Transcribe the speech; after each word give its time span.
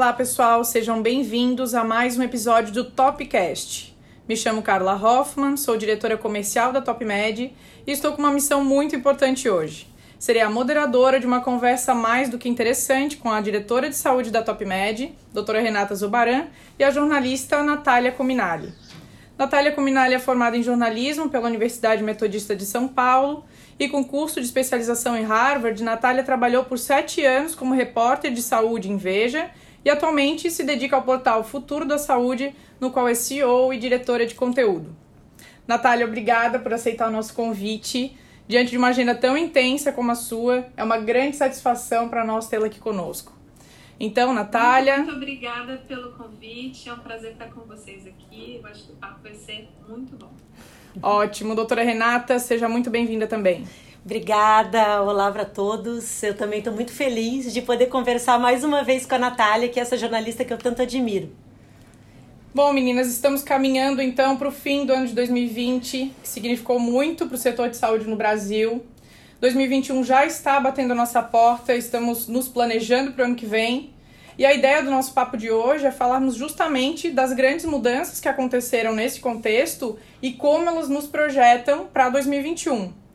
Olá, 0.00 0.14
pessoal, 0.14 0.64
sejam 0.64 1.02
bem-vindos 1.02 1.74
a 1.74 1.84
mais 1.84 2.16
um 2.16 2.22
episódio 2.22 2.72
do 2.72 2.84
Topcast. 2.84 3.94
Me 4.26 4.34
chamo 4.34 4.62
Carla 4.62 4.94
Hoffman, 4.94 5.58
sou 5.58 5.76
diretora 5.76 6.16
comercial 6.16 6.72
da 6.72 6.80
TopMed 6.80 7.52
e 7.86 7.92
estou 7.92 8.12
com 8.12 8.22
uma 8.22 8.32
missão 8.32 8.64
muito 8.64 8.96
importante 8.96 9.46
hoje. 9.50 9.86
Serei 10.18 10.40
a 10.40 10.48
moderadora 10.48 11.20
de 11.20 11.26
uma 11.26 11.42
conversa 11.42 11.94
mais 11.94 12.30
do 12.30 12.38
que 12.38 12.48
interessante 12.48 13.18
com 13.18 13.30
a 13.30 13.42
diretora 13.42 13.90
de 13.90 13.94
saúde 13.94 14.30
da 14.30 14.42
TopMed, 14.42 15.14
doutora 15.34 15.60
Renata 15.60 15.94
Zubaran, 15.94 16.46
e 16.78 16.82
a 16.82 16.90
jornalista 16.90 17.62
Natália 17.62 18.10
Cominali. 18.10 18.72
Natália 19.36 19.70
Cominali 19.70 20.14
é 20.14 20.18
formada 20.18 20.56
em 20.56 20.62
jornalismo 20.62 21.28
pela 21.28 21.46
Universidade 21.46 22.02
Metodista 22.02 22.56
de 22.56 22.64
São 22.64 22.88
Paulo 22.88 23.44
e 23.78 23.86
com 23.86 24.02
curso 24.02 24.40
de 24.40 24.46
especialização 24.46 25.14
em 25.14 25.24
Harvard, 25.24 25.82
Natália 25.82 26.24
trabalhou 26.24 26.64
por 26.64 26.78
sete 26.78 27.22
anos 27.22 27.54
como 27.54 27.74
repórter 27.74 28.32
de 28.32 28.40
saúde 28.40 28.90
em 28.90 28.96
Veja 28.96 29.50
e 29.84 29.90
atualmente 29.90 30.50
se 30.50 30.64
dedica 30.64 30.96
ao 30.96 31.02
portal 31.02 31.42
Futuro 31.44 31.84
da 31.84 31.98
Saúde, 31.98 32.54
no 32.80 32.90
qual 32.90 33.08
é 33.08 33.14
CEO 33.14 33.72
e 33.72 33.78
diretora 33.78 34.26
de 34.26 34.34
conteúdo. 34.34 34.94
Natália, 35.66 36.06
obrigada 36.06 36.58
por 36.58 36.72
aceitar 36.72 37.08
o 37.08 37.12
nosso 37.12 37.34
convite. 37.34 38.16
Diante 38.48 38.70
de 38.70 38.76
uma 38.76 38.88
agenda 38.88 39.14
tão 39.14 39.36
intensa 39.36 39.92
como 39.92 40.10
a 40.10 40.16
sua, 40.16 40.66
é 40.76 40.82
uma 40.82 40.98
grande 40.98 41.36
satisfação 41.36 42.08
para 42.08 42.24
nós 42.24 42.48
tê-la 42.48 42.66
aqui 42.66 42.80
conosco. 42.80 43.32
Então, 44.00 44.32
Natália. 44.32 44.96
Muito, 44.96 45.12
obrigada 45.12 45.76
pelo 45.86 46.12
convite. 46.12 46.88
É 46.88 46.92
um 46.92 46.98
prazer 46.98 47.32
estar 47.32 47.50
com 47.50 47.60
vocês 47.60 48.06
aqui. 48.06 48.58
Eu 48.60 48.66
acho 48.68 48.86
que 48.86 48.92
o 48.92 48.96
papo 48.96 49.20
vai 49.22 49.34
ser 49.34 49.68
muito 49.86 50.16
bom. 50.16 50.32
Ótimo. 51.02 51.54
Doutora 51.54 51.84
Renata, 51.84 52.38
seja 52.38 52.68
muito 52.68 52.90
bem-vinda 52.90 53.26
também. 53.26 53.64
Obrigada, 54.02 55.02
olá 55.02 55.30
para 55.30 55.44
todos. 55.44 56.22
Eu 56.22 56.34
também 56.34 56.60
estou 56.60 56.72
muito 56.72 56.90
feliz 56.90 57.52
de 57.52 57.60
poder 57.60 57.86
conversar 57.86 58.38
mais 58.38 58.64
uma 58.64 58.82
vez 58.82 59.04
com 59.04 59.14
a 59.14 59.18
Natália, 59.18 59.68
que 59.68 59.78
é 59.78 59.82
essa 59.82 59.96
jornalista 59.96 60.42
que 60.42 60.50
eu 60.50 60.56
tanto 60.56 60.80
admiro. 60.80 61.30
Bom, 62.54 62.72
meninas, 62.72 63.08
estamos 63.08 63.42
caminhando 63.42 64.00
então 64.00 64.38
para 64.38 64.48
o 64.48 64.52
fim 64.52 64.86
do 64.86 64.94
ano 64.94 65.06
de 65.06 65.14
2020, 65.14 66.14
que 66.22 66.28
significou 66.28 66.80
muito 66.80 67.26
para 67.26 67.34
o 67.34 67.38
setor 67.38 67.68
de 67.68 67.76
saúde 67.76 68.08
no 68.08 68.16
Brasil. 68.16 68.82
2021 69.38 70.02
já 70.02 70.24
está 70.24 70.58
batendo 70.58 70.92
a 70.92 70.96
nossa 70.96 71.22
porta, 71.22 71.74
estamos 71.74 72.26
nos 72.26 72.48
planejando 72.48 73.12
para 73.12 73.22
o 73.22 73.26
ano 73.26 73.36
que 73.36 73.46
vem. 73.46 73.90
E 74.38 74.46
a 74.46 74.54
ideia 74.54 74.82
do 74.82 74.90
nosso 74.90 75.12
papo 75.12 75.36
de 75.36 75.50
hoje 75.50 75.84
é 75.84 75.90
falarmos 75.90 76.36
justamente 76.36 77.10
das 77.10 77.34
grandes 77.34 77.66
mudanças 77.66 78.18
que 78.18 78.28
aconteceram 78.28 78.94
nesse 78.94 79.20
contexto 79.20 79.98
e 80.22 80.32
como 80.32 80.66
elas 80.66 80.88
nos 80.88 81.06
projetam 81.06 81.86
para 81.92 82.08
2021. 82.08 83.09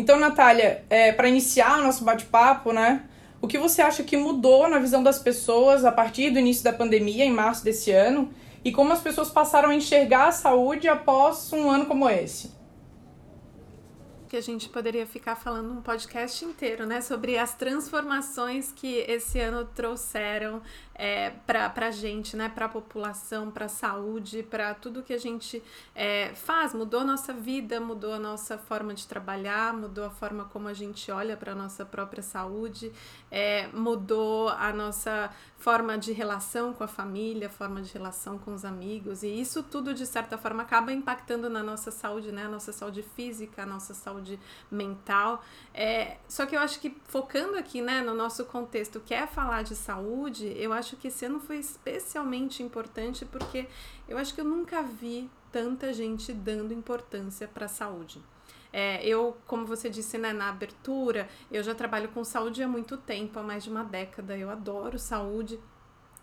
Então, 0.00 0.18
Natália, 0.18 0.82
é, 0.88 1.12
para 1.12 1.28
iniciar 1.28 1.78
o 1.78 1.82
nosso 1.82 2.04
bate-papo, 2.04 2.72
né? 2.72 3.04
O 3.38 3.46
que 3.46 3.58
você 3.58 3.82
acha 3.82 4.02
que 4.02 4.16
mudou 4.16 4.66
na 4.66 4.78
visão 4.78 5.02
das 5.02 5.18
pessoas 5.18 5.84
a 5.84 5.92
partir 5.92 6.30
do 6.30 6.38
início 6.38 6.64
da 6.64 6.72
pandemia, 6.72 7.22
em 7.22 7.30
março 7.30 7.62
desse 7.62 7.90
ano, 7.90 8.32
e 8.64 8.72
como 8.72 8.94
as 8.94 9.00
pessoas 9.00 9.28
passaram 9.28 9.68
a 9.68 9.74
enxergar 9.74 10.28
a 10.28 10.32
saúde 10.32 10.88
após 10.88 11.52
um 11.52 11.70
ano 11.70 11.84
como 11.84 12.08
esse? 12.08 12.58
que 14.26 14.36
a 14.36 14.40
gente 14.40 14.68
poderia 14.68 15.04
ficar 15.08 15.34
falando 15.34 15.72
um 15.72 15.82
podcast 15.82 16.44
inteiro, 16.44 16.86
né? 16.86 17.00
Sobre 17.00 17.36
as 17.36 17.52
transformações 17.54 18.70
que 18.70 18.98
esse 19.08 19.40
ano 19.40 19.64
trouxeram 19.74 20.62
é, 21.00 21.30
para 21.46 21.86
a 21.86 21.90
gente, 21.90 22.36
né? 22.36 22.50
Para 22.50 22.66
a 22.66 22.68
população, 22.68 23.50
para 23.50 23.64
a 23.64 23.68
saúde, 23.70 24.42
para 24.42 24.74
tudo 24.74 25.02
que 25.02 25.14
a 25.14 25.18
gente 25.18 25.62
é, 25.94 26.34
faz. 26.34 26.74
Mudou 26.74 27.00
a 27.00 27.04
nossa 27.04 27.32
vida, 27.32 27.80
mudou 27.80 28.12
a 28.12 28.18
nossa 28.18 28.58
forma 28.58 28.92
de 28.92 29.06
trabalhar, 29.06 29.72
mudou 29.72 30.04
a 30.04 30.10
forma 30.10 30.44
como 30.44 30.68
a 30.68 30.74
gente 30.74 31.10
olha 31.10 31.38
para 31.38 31.52
a 31.52 31.54
nossa 31.54 31.86
própria 31.86 32.22
saúde, 32.22 32.92
é, 33.30 33.66
mudou 33.68 34.50
a 34.50 34.74
nossa 34.74 35.30
forma 35.56 35.96
de 35.96 36.12
relação 36.12 36.72
com 36.74 36.84
a 36.84 36.88
família, 36.88 37.48
forma 37.48 37.80
de 37.80 37.92
relação 37.92 38.38
com 38.38 38.52
os 38.52 38.64
amigos. 38.64 39.22
E 39.22 39.28
isso 39.28 39.62
tudo, 39.62 39.94
de 39.94 40.06
certa 40.06 40.36
forma, 40.36 40.62
acaba 40.64 40.92
impactando 40.92 41.48
na 41.48 41.62
nossa 41.62 41.90
saúde, 41.90 42.30
né? 42.30 42.44
A 42.44 42.48
nossa 42.48 42.72
saúde 42.72 43.02
física, 43.02 43.62
a 43.62 43.66
nossa 43.66 43.94
saúde 43.94 44.38
mental. 44.70 45.42
É, 45.72 46.18
só 46.28 46.44
que 46.44 46.54
eu 46.54 46.60
acho 46.60 46.78
que 46.78 46.94
focando 47.04 47.56
aqui, 47.56 47.80
né, 47.80 48.02
no 48.02 48.14
nosso 48.14 48.44
contexto, 48.44 49.00
que 49.00 49.14
é 49.14 49.26
falar 49.26 49.62
de 49.62 49.74
saúde, 49.74 50.52
eu 50.56 50.72
acho 50.72 50.89
acho 50.90 50.96
que 50.96 51.08
esse 51.08 51.24
ano 51.24 51.38
foi 51.38 51.58
especialmente 51.58 52.62
importante 52.64 53.24
porque 53.24 53.68
eu 54.08 54.18
acho 54.18 54.34
que 54.34 54.40
eu 54.40 54.44
nunca 54.44 54.82
vi 54.82 55.30
tanta 55.52 55.92
gente 55.92 56.32
dando 56.32 56.74
importância 56.74 57.46
para 57.46 57.66
a 57.66 57.68
saúde. 57.68 58.20
É, 58.72 59.04
eu, 59.06 59.36
como 59.46 59.66
você 59.66 59.88
disse 59.88 60.18
né, 60.18 60.32
na 60.32 60.48
abertura, 60.48 61.28
eu 61.50 61.62
já 61.62 61.74
trabalho 61.74 62.08
com 62.08 62.24
saúde 62.24 62.62
há 62.62 62.68
muito 62.68 62.96
tempo, 62.96 63.38
há 63.38 63.42
mais 63.42 63.64
de 63.64 63.70
uma 63.70 63.84
década. 63.84 64.36
Eu 64.36 64.50
adoro 64.50 64.98
saúde, 64.98 65.60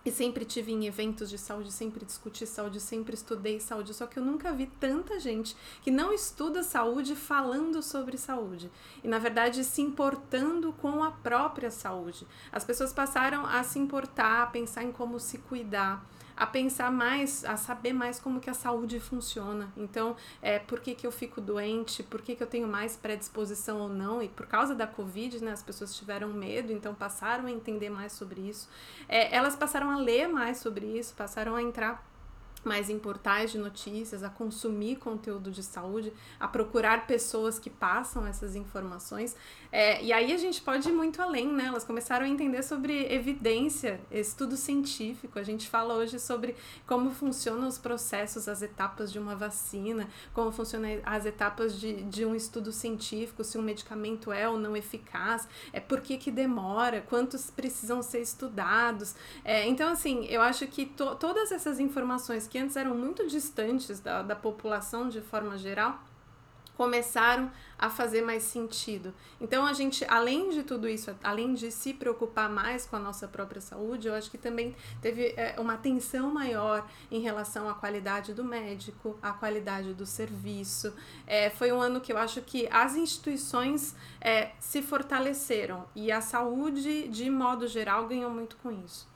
e 0.07 0.11
sempre 0.11 0.45
tive 0.45 0.71
em 0.71 0.87
eventos 0.87 1.29
de 1.29 1.37
saúde, 1.37 1.69
sempre 1.69 2.05
discuti 2.05 2.47
saúde, 2.47 2.79
sempre 2.79 3.13
estudei 3.13 3.59
saúde, 3.59 3.93
só 3.93 4.07
que 4.07 4.17
eu 4.17 4.23
nunca 4.23 4.53
vi 4.53 4.67
tanta 4.79 5.19
gente 5.19 5.53
que 5.81 5.91
não 5.91 6.13
estuda 6.13 6.63
saúde 6.63 7.13
falando 7.13 7.83
sobre 7.83 8.17
saúde 8.17 8.71
e, 9.03 9.07
na 9.07 9.19
verdade, 9.19 9.65
se 9.65 9.81
importando 9.81 10.71
com 10.71 11.03
a 11.03 11.11
própria 11.11 11.69
saúde. 11.69 12.25
As 12.53 12.63
pessoas 12.63 12.93
passaram 12.93 13.45
a 13.45 13.61
se 13.63 13.79
importar, 13.79 14.43
a 14.43 14.47
pensar 14.47 14.83
em 14.83 14.93
como 14.93 15.19
se 15.19 15.39
cuidar 15.39 16.01
a 16.37 16.45
pensar 16.45 16.91
mais, 16.91 17.43
a 17.43 17.57
saber 17.57 17.93
mais 17.93 18.19
como 18.19 18.39
que 18.39 18.49
a 18.49 18.53
saúde 18.53 18.99
funciona. 18.99 19.73
Então, 19.75 20.15
é, 20.39 20.59
por 20.59 20.79
que, 20.79 20.93
que 20.93 21.07
eu 21.07 21.11
fico 21.11 21.41
doente, 21.41 22.03
por 22.03 22.21
que, 22.21 22.35
que 22.35 22.43
eu 22.43 22.47
tenho 22.47 22.67
mais 22.67 22.95
predisposição 22.95 23.79
ou 23.79 23.89
não, 23.89 24.21
e 24.21 24.29
por 24.29 24.45
causa 24.45 24.75
da 24.75 24.85
Covid, 24.85 25.43
né, 25.43 25.51
as 25.51 25.63
pessoas 25.63 25.95
tiveram 25.95 26.29
medo, 26.29 26.71
então 26.71 26.93
passaram 26.93 27.47
a 27.47 27.51
entender 27.51 27.89
mais 27.89 28.11
sobre 28.11 28.41
isso. 28.41 28.69
É, 29.09 29.35
elas 29.35 29.55
passaram 29.55 29.89
a 29.89 29.97
ler 29.97 30.27
mais 30.27 30.59
sobre 30.59 30.85
isso, 30.85 31.15
passaram 31.15 31.55
a 31.55 31.61
entrar 31.61 32.05
mais 32.63 32.89
em 32.89 32.99
portais 32.99 33.51
de 33.51 33.57
notícias, 33.57 34.21
a 34.23 34.29
consumir 34.29 34.97
conteúdo 34.97 35.49
de 35.49 35.63
saúde, 35.63 36.13
a 36.39 36.47
procurar 36.47 37.07
pessoas 37.07 37.57
que 37.57 37.69
passam 37.69 38.27
essas 38.27 38.55
informações. 38.55 39.35
É, 39.71 40.03
e 40.03 40.13
aí 40.13 40.31
a 40.31 40.37
gente 40.37 40.61
pode 40.61 40.87
ir 40.87 40.91
muito 40.91 41.21
além, 41.21 41.47
né? 41.47 41.65
Elas 41.65 41.83
começaram 41.83 42.25
a 42.25 42.29
entender 42.29 42.63
sobre 42.63 43.11
evidência, 43.13 43.99
estudo 44.11 44.55
científico. 44.55 45.37
A 45.37 45.43
gente 45.43 45.69
fala 45.69 45.93
hoje 45.95 46.19
sobre 46.19 46.55
como 46.85 47.11
funcionam 47.11 47.67
os 47.67 47.77
processos, 47.77 48.47
as 48.47 48.61
etapas 48.61 49.11
de 49.11 49.19
uma 49.19 49.35
vacina, 49.35 50.07
como 50.33 50.51
funcionam 50.51 50.89
as 51.03 51.25
etapas 51.25 51.79
de, 51.79 52.03
de 52.03 52.25
um 52.25 52.35
estudo 52.35 52.71
científico, 52.71 53.43
se 53.43 53.57
um 53.57 53.61
medicamento 53.61 54.31
é 54.31 54.47
ou 54.47 54.57
não 54.57 54.75
eficaz, 54.75 55.47
é 55.73 55.79
por 55.79 56.01
que, 56.01 56.17
que 56.17 56.31
demora, 56.31 57.01
quantos 57.01 57.49
precisam 57.49 58.01
ser 58.01 58.21
estudados. 58.21 59.15
É, 59.43 59.67
então, 59.67 59.89
assim, 59.89 60.25
eu 60.25 60.41
acho 60.41 60.67
que 60.67 60.85
to, 60.85 61.15
todas 61.15 61.51
essas 61.51 61.79
informações 61.79 62.47
que 62.47 62.57
antes 62.57 62.75
eram 62.75 62.95
muito 62.95 63.27
distantes 63.27 63.99
da, 63.99 64.21
da 64.21 64.35
população 64.35 65.09
de 65.09 65.21
forma 65.21 65.57
geral, 65.57 65.99
começaram 66.77 67.51
a 67.77 67.89
fazer 67.89 68.21
mais 68.21 68.43
sentido. 68.43 69.13
Então 69.41 69.65
a 69.65 69.73
gente, 69.73 70.05
além 70.07 70.49
de 70.51 70.61
tudo 70.63 70.87
isso, 70.87 71.13
além 71.23 71.53
de 71.55 71.71
se 71.71 71.93
preocupar 71.93 72.49
mais 72.49 72.85
com 72.85 72.95
a 72.95 72.99
nossa 72.99 73.27
própria 73.27 73.59
saúde, 73.59 74.07
eu 74.07 74.13
acho 74.13 74.29
que 74.29 74.37
também 74.37 74.75
teve 75.01 75.33
é, 75.35 75.55
uma 75.57 75.73
atenção 75.73 76.31
maior 76.31 76.87
em 77.11 77.19
relação 77.19 77.67
à 77.67 77.73
qualidade 77.73 78.33
do 78.33 78.43
médico, 78.43 79.17
à 79.21 79.31
qualidade 79.31 79.93
do 79.93 80.05
serviço. 80.05 80.93
É, 81.25 81.49
foi 81.49 81.71
um 81.71 81.81
ano 81.81 81.99
que 81.99 82.13
eu 82.13 82.17
acho 82.17 82.41
que 82.41 82.67
as 82.71 82.95
instituições 82.95 83.95
é, 84.21 84.51
se 84.59 84.81
fortaleceram 84.81 85.85
e 85.95 86.11
a 86.11 86.21
saúde, 86.21 87.07
de 87.07 87.29
modo 87.29 87.67
geral, 87.67 88.07
ganhou 88.07 88.29
muito 88.29 88.55
com 88.57 88.71
isso. 88.71 89.07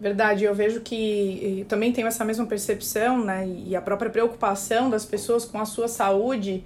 Verdade, 0.00 0.44
eu 0.44 0.54
vejo 0.54 0.80
que 0.80 1.64
também 1.68 1.92
tenho 1.92 2.08
essa 2.08 2.24
mesma 2.24 2.44
percepção, 2.46 3.24
né? 3.24 3.46
E 3.46 3.76
a 3.76 3.80
própria 3.80 4.10
preocupação 4.10 4.90
das 4.90 5.06
pessoas 5.06 5.44
com 5.44 5.58
a 5.60 5.64
sua 5.64 5.86
saúde, 5.86 6.64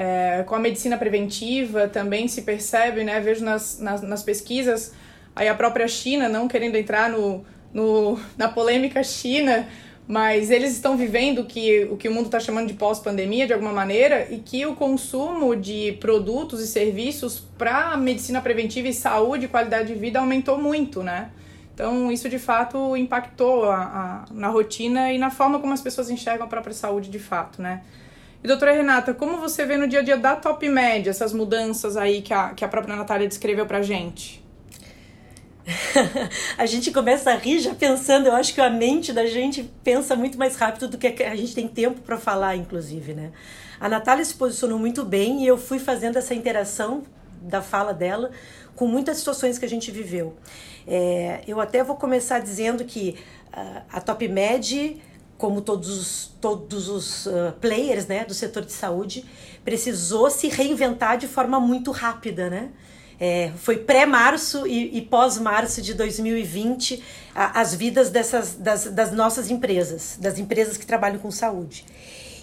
é, 0.00 0.44
com 0.44 0.54
a 0.54 0.60
medicina 0.60 0.96
preventiva 0.96 1.88
também 1.88 2.28
se 2.28 2.42
percebe, 2.42 3.02
né? 3.02 3.18
Vejo 3.18 3.44
nas, 3.44 3.80
nas, 3.80 4.00
nas, 4.00 4.22
pesquisas, 4.22 4.92
aí 5.34 5.48
a 5.48 5.54
própria 5.56 5.88
China, 5.88 6.28
não 6.28 6.46
querendo 6.46 6.76
entrar 6.76 7.10
no, 7.10 7.44
no, 7.74 8.16
na 8.36 8.46
polêmica 8.48 9.02
China, 9.02 9.66
mas 10.06 10.52
eles 10.52 10.72
estão 10.72 10.96
vivendo 10.96 11.44
que, 11.46 11.88
o 11.90 11.96
que 11.96 12.08
o 12.08 12.14
mundo 12.14 12.26
está 12.26 12.38
chamando 12.38 12.68
de 12.68 12.74
pós-pandemia, 12.74 13.44
de 13.44 13.52
alguma 13.52 13.72
maneira, 13.72 14.28
e 14.30 14.38
que 14.38 14.64
o 14.66 14.76
consumo 14.76 15.56
de 15.56 15.98
produtos 16.00 16.60
e 16.60 16.68
serviços 16.68 17.40
para 17.58 17.96
medicina 17.96 18.40
preventiva 18.40 18.86
e 18.86 18.94
saúde 18.94 19.46
e 19.46 19.48
qualidade 19.48 19.88
de 19.88 19.98
vida 19.98 20.20
aumentou 20.20 20.56
muito, 20.56 21.02
né? 21.02 21.32
Então, 21.74 22.12
isso 22.12 22.28
de 22.28 22.38
fato 22.38 22.96
impactou 22.96 23.64
a, 23.64 23.82
a, 23.82 24.24
na 24.32 24.46
rotina 24.46 25.12
e 25.12 25.18
na 25.18 25.30
forma 25.30 25.58
como 25.58 25.72
as 25.72 25.80
pessoas 25.80 26.08
enxergam 26.08 26.46
a 26.46 26.48
própria 26.48 26.72
saúde 26.72 27.10
de 27.10 27.18
fato, 27.18 27.60
né? 27.60 27.82
E 28.42 28.46
doutora 28.46 28.72
Renata, 28.72 29.12
como 29.12 29.38
você 29.38 29.66
vê 29.66 29.76
no 29.76 29.88
dia 29.88 29.98
a 29.98 30.02
dia 30.02 30.16
da 30.16 30.36
Top 30.36 30.66
Med 30.68 31.08
essas 31.08 31.32
mudanças 31.32 31.96
aí 31.96 32.22
que 32.22 32.32
a, 32.32 32.50
que 32.50 32.64
a 32.64 32.68
própria 32.68 32.94
Natália 32.94 33.26
descreveu 33.26 33.66
pra 33.66 33.82
gente? 33.82 34.44
a 36.56 36.64
gente 36.64 36.90
começa 36.92 37.30
a 37.30 37.34
rir 37.34 37.58
já 37.58 37.74
pensando, 37.74 38.26
eu 38.26 38.34
acho 38.34 38.54
que 38.54 38.60
a 38.60 38.70
mente 38.70 39.12
da 39.12 39.26
gente 39.26 39.68
pensa 39.82 40.14
muito 40.14 40.38
mais 40.38 40.56
rápido 40.56 40.88
do 40.88 40.96
que 40.96 41.22
a 41.22 41.34
gente 41.34 41.54
tem 41.54 41.66
tempo 41.66 42.00
para 42.00 42.16
falar, 42.16 42.56
inclusive, 42.56 43.12
né? 43.12 43.32
A 43.80 43.88
Natália 43.88 44.24
se 44.24 44.34
posicionou 44.34 44.78
muito 44.78 45.04
bem 45.04 45.42
e 45.42 45.46
eu 45.46 45.58
fui 45.58 45.78
fazendo 45.78 46.16
essa 46.16 46.32
interação 46.32 47.02
da 47.42 47.60
fala 47.60 47.92
dela 47.92 48.30
com 48.74 48.86
muitas 48.86 49.18
situações 49.18 49.58
que 49.58 49.64
a 49.64 49.68
gente 49.68 49.90
viveu. 49.90 50.36
É, 50.86 51.42
eu 51.46 51.60
até 51.60 51.82
vou 51.82 51.96
começar 51.96 52.38
dizendo 52.38 52.84
que 52.84 53.16
uh, 53.48 53.82
a 53.92 54.00
Top 54.00 54.26
Med, 54.26 54.96
como 55.38 55.62
todos 55.62 55.88
os, 55.88 56.30
todos 56.40 56.88
os 56.88 57.26
uh, 57.26 57.52
players 57.60 58.06
né, 58.08 58.24
do 58.24 58.34
setor 58.34 58.64
de 58.64 58.72
saúde, 58.72 59.24
precisou 59.64 60.28
se 60.28 60.48
reinventar 60.48 61.16
de 61.16 61.28
forma 61.28 61.60
muito 61.60 61.92
rápida, 61.92 62.50
né? 62.50 62.70
É, 63.20 63.50
foi 63.56 63.78
pré-março 63.78 64.64
e, 64.64 64.96
e 64.96 65.02
pós-março 65.02 65.82
de 65.82 65.92
2020 65.92 67.02
a, 67.34 67.60
as 67.60 67.74
vidas 67.74 68.10
dessas, 68.10 68.54
das, 68.54 68.84
das 68.84 69.10
nossas 69.10 69.50
empresas, 69.50 70.16
das 70.20 70.38
empresas 70.38 70.76
que 70.76 70.86
trabalham 70.86 71.18
com 71.18 71.30
saúde. 71.30 71.84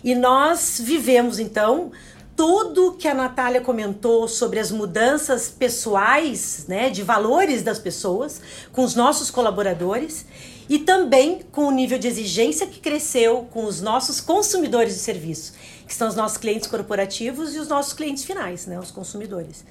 E 0.03 0.13
nós 0.13 0.81
vivemos, 0.83 1.39
então, 1.39 1.92
tudo 2.36 2.92
que 2.92 3.07
a 3.07 3.13
Natália 3.13 3.62
comentou 3.62 4.27
sobre 4.27 4.59
as 4.59 4.69
mudanças 4.69 5.50
pessoais, 5.50 6.65
né, 6.68 6.89
de 6.89 7.03
valores 7.03 7.63
das 7.63 7.80
pessoas, 7.80 8.42
com 8.74 8.83
os 8.83 8.95
nossos 8.95 9.31
colaboradores 9.31 10.25
e 10.69 10.79
também 10.79 11.41
com 11.51 11.67
o 11.67 11.71
nível 11.71 11.97
de 11.97 12.07
exigência 12.07 12.67
que 12.67 12.79
cresceu 12.79 13.47
com 13.51 13.65
os 13.65 13.81
nossos 13.81 14.19
consumidores 14.19 14.94
de 14.94 15.00
serviço, 15.00 15.53
que 15.88 15.94
são 15.94 16.07
os 16.07 16.15
nossos 16.15 16.38
clientes 16.38 16.67
corporativos 16.67 17.56
e 17.56 17.59
os 17.59 17.67
nossos 17.67 17.94
clientes 17.94 18.23
finais, 18.23 18.65
né, 18.65 18.79
os 18.79 18.91
consumidores. 18.91 19.63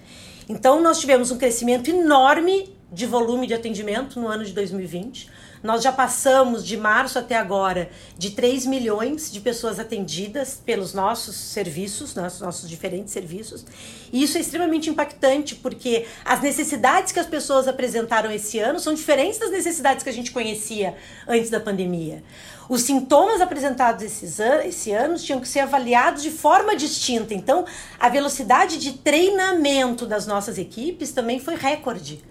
Então, 0.49 0.83
nós 0.83 1.01
tivemos 1.01 1.31
um 1.31 1.39
crescimento 1.39 1.89
enorme 1.89 2.74
de 2.95 3.07
volume 3.07 3.47
de 3.47 3.55
atendimento 3.55 4.21
no 4.21 4.29
ano 4.29 4.45
de 4.45 4.53
2020. 4.53 5.29
Nós 5.65 5.83
já 5.83 5.91
passamos 5.91 6.65
de 6.65 6.77
março 6.77 7.19
até 7.19 7.37
agora 7.37 7.91
de 8.19 8.31
3 8.31 8.67
milhões 8.67 9.33
de 9.33 9.41
pessoas 9.41 9.81
atendidas 9.81 10.61
pelos 10.65 10.93
nossos 10.93 11.35
serviços, 11.35 12.15
nossos, 12.15 12.41
nossos 12.41 12.69
diferentes 12.69 13.13
serviços. 13.13 13.65
E 14.13 14.23
isso 14.23 14.37
é 14.37 14.43
extremamente 14.43 14.91
impactante 14.91 15.55
porque 15.55 16.07
as 16.23 16.43
necessidades 16.43 17.13
que 17.13 17.19
as 17.19 17.27
pessoas 17.27 17.67
apresentaram 17.67 18.31
esse 18.31 18.59
ano 18.59 18.79
são 18.79 18.93
diferentes 18.93 19.41
das 19.41 19.51
necessidades 19.51 20.05
que 20.05 20.11
a 20.11 20.13
gente 20.13 20.31
conhecia 20.31 20.95
antes 21.27 21.49
da 21.49 21.59
pandemia. 21.59 22.23
Os 22.69 22.83
sintomas 22.83 23.41
apresentados 23.41 24.03
esses 24.03 24.41
an 24.41 24.65
esse 24.65 24.93
ano 24.93 25.17
tinham 25.19 25.41
que 25.41 25.49
ser 25.49 25.61
avaliados 25.61 26.23
de 26.23 26.31
forma 26.31 26.77
distinta. 26.77 27.35
Então, 27.35 27.65
a 27.99 28.09
velocidade 28.11 28.79
de 28.79 28.93
treinamento 28.93 30.07
das 30.07 30.27
nossas 30.27 30.59
equipes 30.59 31.11
também 31.11 31.41
foi 31.41 31.57
recorde. 31.57 32.23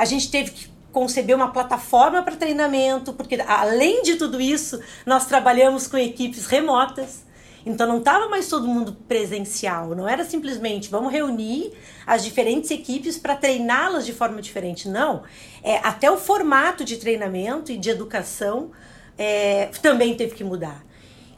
A 0.00 0.06
gente 0.06 0.30
teve 0.30 0.52
que 0.52 0.70
conceber 0.90 1.36
uma 1.36 1.52
plataforma 1.52 2.22
para 2.22 2.34
treinamento, 2.34 3.12
porque 3.12 3.38
além 3.46 4.02
de 4.02 4.16
tudo 4.16 4.40
isso, 4.40 4.80
nós 5.04 5.26
trabalhamos 5.26 5.86
com 5.86 5.98
equipes 5.98 6.46
remotas. 6.46 7.22
Então 7.66 7.86
não 7.86 7.98
estava 7.98 8.26
mais 8.26 8.48
todo 8.48 8.66
mundo 8.66 8.96
presencial, 9.06 9.94
não 9.94 10.08
era 10.08 10.24
simplesmente 10.24 10.88
vamos 10.88 11.12
reunir 11.12 11.74
as 12.06 12.24
diferentes 12.24 12.70
equipes 12.70 13.18
para 13.18 13.36
treiná-las 13.36 14.06
de 14.06 14.14
forma 14.14 14.40
diferente. 14.40 14.88
Não, 14.88 15.22
é, 15.62 15.76
até 15.86 16.10
o 16.10 16.16
formato 16.16 16.82
de 16.82 16.96
treinamento 16.96 17.70
e 17.70 17.76
de 17.76 17.90
educação 17.90 18.70
é, 19.18 19.66
também 19.82 20.14
teve 20.14 20.34
que 20.34 20.42
mudar. 20.42 20.82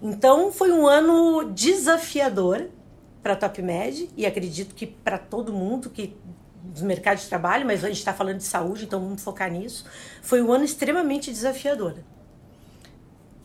Então 0.01 0.53
foi 0.53 0.71
um 0.71 0.87
ano 0.87 1.51
desafiador 1.53 2.69
para 3.25 3.33
a 3.33 3.37
TopMed 3.37 4.09
e 4.17 4.25
acredito 4.25 4.73
que 4.73 4.87
para 4.87 5.19
todo 5.19 5.53
mundo 5.53 5.91
que 5.91 6.17
dos 6.63 6.83
mercados 6.83 7.25
de 7.25 7.29
trabalho, 7.29 7.67
mas 7.67 7.85
a 7.85 7.89
gente 7.89 7.99
está 7.99 8.15
falando 8.15 8.39
de 8.39 8.45
saúde, 8.45 8.85
então 8.85 9.01
vamos 9.01 9.23
focar 9.23 9.51
nisso. 9.51 9.85
Foi 10.23 10.41
um 10.41 10.53
ano 10.53 10.65
extremamente 10.65 11.31
desafiador. 11.31 11.97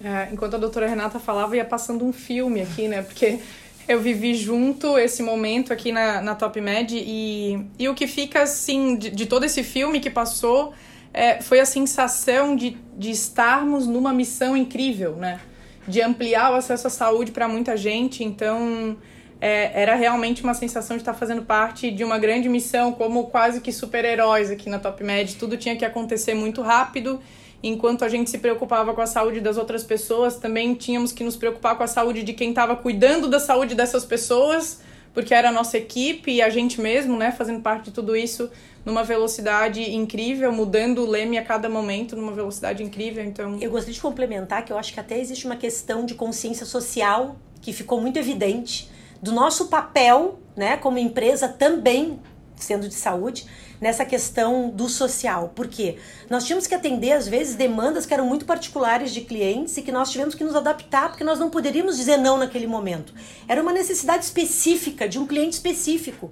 É, 0.04 0.30
enquanto 0.32 0.56
a 0.56 0.58
doutora 0.60 0.88
Renata 0.88 1.20
falava, 1.20 1.56
ia 1.56 1.66
passando 1.66 2.06
um 2.06 2.14
filme 2.14 2.62
aqui, 2.62 2.88
né? 2.88 3.02
Porque 3.02 3.40
eu 3.88 4.00
vivi 4.00 4.36
junto 4.36 4.98
esse 4.98 5.24
momento 5.24 5.74
aqui 5.74 5.92
na, 5.92 6.22
na 6.22 6.36
Top 6.36 6.60
Med 6.62 6.96
e, 6.96 7.66
e 7.80 7.90
o 7.90 7.96
que 7.96 8.06
fica, 8.06 8.44
assim, 8.44 8.96
de, 8.96 9.10
de 9.10 9.26
todo 9.26 9.44
esse 9.44 9.64
filme 9.64 10.00
que 10.00 10.10
passou 10.10 10.74
é, 11.14 11.42
foi 11.42 11.60
a 11.60 11.66
sensação 11.66 12.56
de, 12.56 12.78
de 12.96 13.10
estarmos 13.10 13.88
numa 13.88 14.14
missão 14.14 14.56
incrível, 14.56 15.16
né? 15.16 15.40
De 15.88 16.02
ampliar 16.02 16.52
o 16.52 16.56
acesso 16.56 16.86
à 16.86 16.90
saúde 16.90 17.32
para 17.32 17.48
muita 17.48 17.76
gente. 17.76 18.24
Então, 18.24 18.98
é, 19.40 19.82
era 19.82 19.96
realmente 19.96 20.44
uma 20.44 20.54
sensação 20.54 20.98
de 20.98 21.02
estar 21.02 21.14
fazendo 21.14 21.44
parte 21.44 21.92
de 21.92 22.04
uma 22.04 22.18
grande 22.18 22.50
missão, 22.50 22.92
como 22.92 23.28
quase 23.28 23.62
que 23.62 23.72
super-heróis 23.72 24.50
aqui 24.50 24.70
na 24.70 24.80
Top 24.80 25.04
Med. 25.04 25.36
Tudo 25.36 25.58
tinha 25.58 25.76
que 25.76 25.86
acontecer 25.86 26.34
muito 26.34 26.62
rápido. 26.62 27.20
Enquanto 27.62 28.06
a 28.06 28.10
gente 28.10 28.30
se 28.30 28.38
preocupava 28.38 28.94
com 28.94 29.02
a 29.02 29.08
saúde 29.08 29.40
das 29.40 29.58
outras 29.58 29.84
pessoas, 29.84 30.38
também 30.38 30.74
tínhamos 30.74 31.12
que 31.12 31.24
nos 31.24 31.36
preocupar 31.36 31.76
com 31.76 31.84
a 31.84 31.88
saúde 31.88 32.24
de 32.24 32.34
quem 32.34 32.50
estava 32.50 32.76
cuidando 32.76 33.28
da 33.28 33.40
saúde 33.40 33.74
dessas 33.74 34.06
pessoas, 34.06 34.82
porque 35.14 35.34
era 35.34 35.50
a 35.50 35.52
nossa 35.52 35.78
equipe 35.78 36.32
e 36.32 36.42
a 36.42 36.50
gente 36.50 36.80
mesmo, 36.80 37.18
né, 37.18 37.32
fazendo 37.32 37.62
parte 37.62 37.86
de 37.86 37.92
tudo 37.92 38.16
isso 38.16 38.50
numa 38.86 39.04
velocidade 39.04 39.82
incrível, 39.92 40.52
mudando 40.52 41.00
o 41.00 41.06
leme 41.06 41.38
a 41.38 41.44
cada 41.44 41.68
momento 41.68 42.16
numa 42.16 42.32
velocidade 42.32 42.84
incrível. 42.84 43.24
Então, 43.24 43.58
eu 43.60 43.70
gostaria 43.70 43.96
de 43.96 44.02
complementar 44.02 44.64
que 44.64 44.72
eu 44.72 44.78
acho 44.78 44.94
que 44.94 45.00
até 45.00 45.20
existe 45.20 45.46
uma 45.46 45.56
questão 45.58 46.06
de 46.06 46.14
consciência 46.14 46.66
social 46.66 47.36
que 47.62 47.74
ficou 47.74 48.00
muito 48.00 48.18
evidente 48.18 48.88
do 49.22 49.32
nosso 49.32 49.68
papel, 49.68 50.40
né, 50.56 50.78
como 50.78 50.98
empresa 50.98 51.48
também 51.48 52.20
sendo 52.58 52.88
de 52.88 52.96
saúde, 52.96 53.46
nessa 53.80 54.04
questão 54.04 54.70
do 54.70 54.90
social. 54.90 55.52
Por 55.56 55.68
quê? 55.68 55.98
Nós 56.30 56.44
tínhamos 56.44 56.66
que 56.66 56.74
atender, 56.74 57.12
às 57.12 57.28
vezes, 57.28 57.56
demandas 57.56 58.06
que 58.06 58.14
eram 58.14 58.26
muito 58.26 58.46
particulares 58.46 59.12
de 59.12 59.22
clientes 59.22 59.78
e 59.78 59.82
que 59.82 59.92
nós 59.92 60.12
tivemos 60.12 60.34
que 60.34 60.44
nos 60.44 60.56
adaptar, 60.56 61.10
porque 61.10 61.24
nós 61.24 61.40
não 61.40 61.50
poderíamos 61.50 61.96
dizer 61.96 62.18
não 62.18 62.38
naquele 62.38 62.68
momento. 62.68 63.14
Era 63.48 63.62
uma 63.62 63.72
necessidade 63.72 64.26
específica, 64.26 65.08
de 65.08 65.20
um 65.20 65.28
cliente 65.28 65.54
específico. 65.54 66.32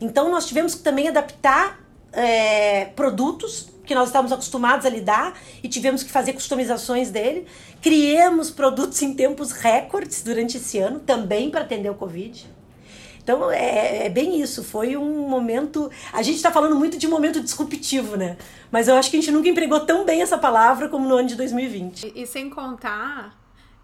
Então, 0.00 0.30
nós 0.30 0.46
tivemos 0.46 0.74
que 0.74 0.82
também 0.82 1.08
adaptar 1.08 1.80
é, 2.12 2.86
produtos 2.86 3.73
que 3.84 3.94
nós 3.94 4.08
estávamos 4.08 4.32
acostumados 4.32 4.86
a 4.86 4.88
lidar 4.88 5.38
e 5.62 5.68
tivemos 5.68 6.02
que 6.02 6.10
fazer 6.10 6.32
customizações 6.32 7.10
dele. 7.10 7.46
Criamos 7.80 8.50
produtos 8.50 9.00
em 9.02 9.14
tempos 9.14 9.52
recordes 9.52 10.22
durante 10.22 10.56
esse 10.56 10.78
ano, 10.78 11.00
também 11.00 11.50
para 11.50 11.60
atender 11.60 11.90
o 11.90 11.94
Covid. 11.94 12.52
Então 13.22 13.50
é, 13.50 14.06
é, 14.06 14.08
bem 14.10 14.40
isso, 14.40 14.62
foi 14.62 14.96
um 14.96 15.26
momento. 15.28 15.90
A 16.12 16.22
gente 16.22 16.36
está 16.36 16.50
falando 16.50 16.76
muito 16.76 16.98
de 16.98 17.08
momento 17.08 17.40
disruptivo, 17.40 18.16
né? 18.16 18.36
Mas 18.70 18.86
eu 18.86 18.94
acho 18.96 19.10
que 19.10 19.16
a 19.16 19.20
gente 19.20 19.32
nunca 19.32 19.48
empregou 19.48 19.80
tão 19.80 20.04
bem 20.04 20.20
essa 20.20 20.36
palavra 20.36 20.90
como 20.90 21.08
no 21.08 21.14
ano 21.14 21.28
de 21.28 21.34
2020. 21.34 22.06
E, 22.06 22.22
e 22.22 22.26
sem 22.26 22.50
contar 22.50 23.34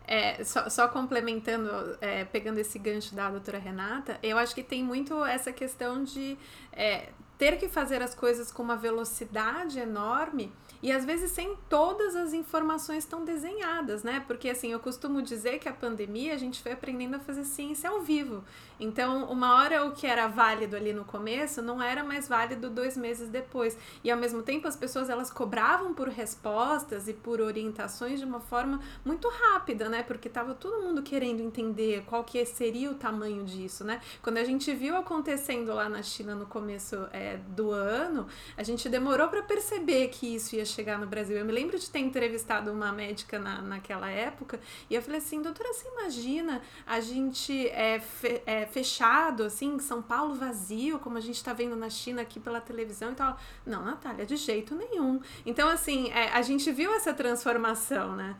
é, 0.06 0.44
só, 0.44 0.68
só, 0.68 0.88
complementando, 0.88 1.96
é, 2.00 2.24
pegando 2.24 2.58
esse 2.58 2.78
gancho 2.78 3.14
da 3.14 3.30
doutora 3.30 3.58
Renata, 3.58 4.18
eu 4.22 4.36
acho 4.36 4.54
que 4.54 4.62
tem 4.62 4.82
muito 4.82 5.24
essa 5.24 5.52
questão 5.52 6.04
de 6.04 6.36
é, 6.72 7.08
ter 7.40 7.56
que 7.56 7.70
fazer 7.70 8.02
as 8.02 8.14
coisas 8.14 8.52
com 8.52 8.62
uma 8.62 8.76
velocidade 8.76 9.78
enorme 9.78 10.52
e 10.82 10.92
às 10.92 11.06
vezes 11.06 11.30
sem 11.30 11.56
todas 11.70 12.14
as 12.14 12.34
informações 12.34 13.06
tão 13.06 13.24
desenhadas, 13.24 14.02
né? 14.02 14.22
Porque 14.26 14.50
assim, 14.50 14.72
eu 14.72 14.78
costumo 14.78 15.22
dizer 15.22 15.58
que 15.58 15.66
a 15.66 15.72
pandemia 15.72 16.34
a 16.34 16.36
gente 16.36 16.62
foi 16.62 16.72
aprendendo 16.72 17.16
a 17.16 17.18
fazer 17.18 17.44
ciência 17.44 17.88
ao 17.88 18.02
vivo. 18.02 18.44
Então, 18.80 19.24
uma 19.30 19.56
hora 19.56 19.84
o 19.84 19.92
que 19.92 20.06
era 20.06 20.26
válido 20.26 20.74
ali 20.74 20.92
no 20.92 21.04
começo 21.04 21.60
não 21.60 21.82
era 21.82 22.02
mais 22.02 22.26
válido 22.26 22.70
dois 22.70 22.96
meses 22.96 23.28
depois. 23.28 23.76
E 24.02 24.10
ao 24.10 24.18
mesmo 24.18 24.42
tempo 24.42 24.66
as 24.66 24.74
pessoas 24.74 25.10
elas 25.10 25.30
cobravam 25.30 25.92
por 25.92 26.08
respostas 26.08 27.06
e 27.06 27.12
por 27.12 27.40
orientações 27.40 28.18
de 28.18 28.24
uma 28.24 28.40
forma 28.40 28.80
muito 29.04 29.28
rápida, 29.28 29.88
né? 29.88 30.02
Porque 30.02 30.30
tava 30.30 30.54
todo 30.54 30.82
mundo 30.82 31.02
querendo 31.02 31.42
entender 31.42 32.04
qual 32.06 32.24
que 32.24 32.44
seria 32.46 32.90
o 32.90 32.94
tamanho 32.94 33.44
disso, 33.44 33.84
né? 33.84 34.00
Quando 34.22 34.38
a 34.38 34.44
gente 34.44 34.72
viu 34.72 34.96
acontecendo 34.96 35.74
lá 35.74 35.88
na 35.88 36.02
China 36.02 36.34
no 36.34 36.46
começo 36.46 36.96
é, 37.12 37.36
do 37.36 37.70
ano, 37.70 38.26
a 38.56 38.62
gente 38.62 38.88
demorou 38.88 39.28
para 39.28 39.42
perceber 39.42 40.08
que 40.08 40.34
isso 40.34 40.56
ia 40.56 40.64
chegar 40.64 40.98
no 40.98 41.06
Brasil. 41.06 41.36
Eu 41.36 41.44
me 41.44 41.52
lembro 41.52 41.78
de 41.78 41.90
ter 41.90 41.98
entrevistado 41.98 42.72
uma 42.72 42.90
médica 42.92 43.38
na, 43.38 43.60
naquela 43.60 44.10
época 44.10 44.58
e 44.88 44.94
eu 44.94 45.02
falei 45.02 45.18
assim, 45.18 45.42
doutora, 45.42 45.70
você 45.72 45.86
imagina 45.88 46.62
a 46.86 47.00
gente 47.00 47.68
é, 47.68 48.00
é, 48.46 48.66
fechado, 48.70 49.42
assim, 49.42 49.78
São 49.78 50.00
Paulo 50.00 50.34
vazio, 50.34 50.98
como 50.98 51.18
a 51.18 51.20
gente 51.20 51.36
está 51.36 51.52
vendo 51.52 51.76
na 51.76 51.90
China 51.90 52.22
aqui 52.22 52.40
pela 52.40 52.60
televisão 52.60 53.12
e 53.12 53.14
tal? 53.14 53.36
Não, 53.66 53.84
Natália, 53.84 54.24
de 54.24 54.36
jeito 54.36 54.74
nenhum. 54.74 55.20
Então, 55.44 55.68
assim, 55.68 56.10
é, 56.10 56.28
a 56.30 56.42
gente 56.42 56.70
viu 56.72 56.94
essa 56.94 57.12
transformação, 57.12 58.14
né? 58.16 58.36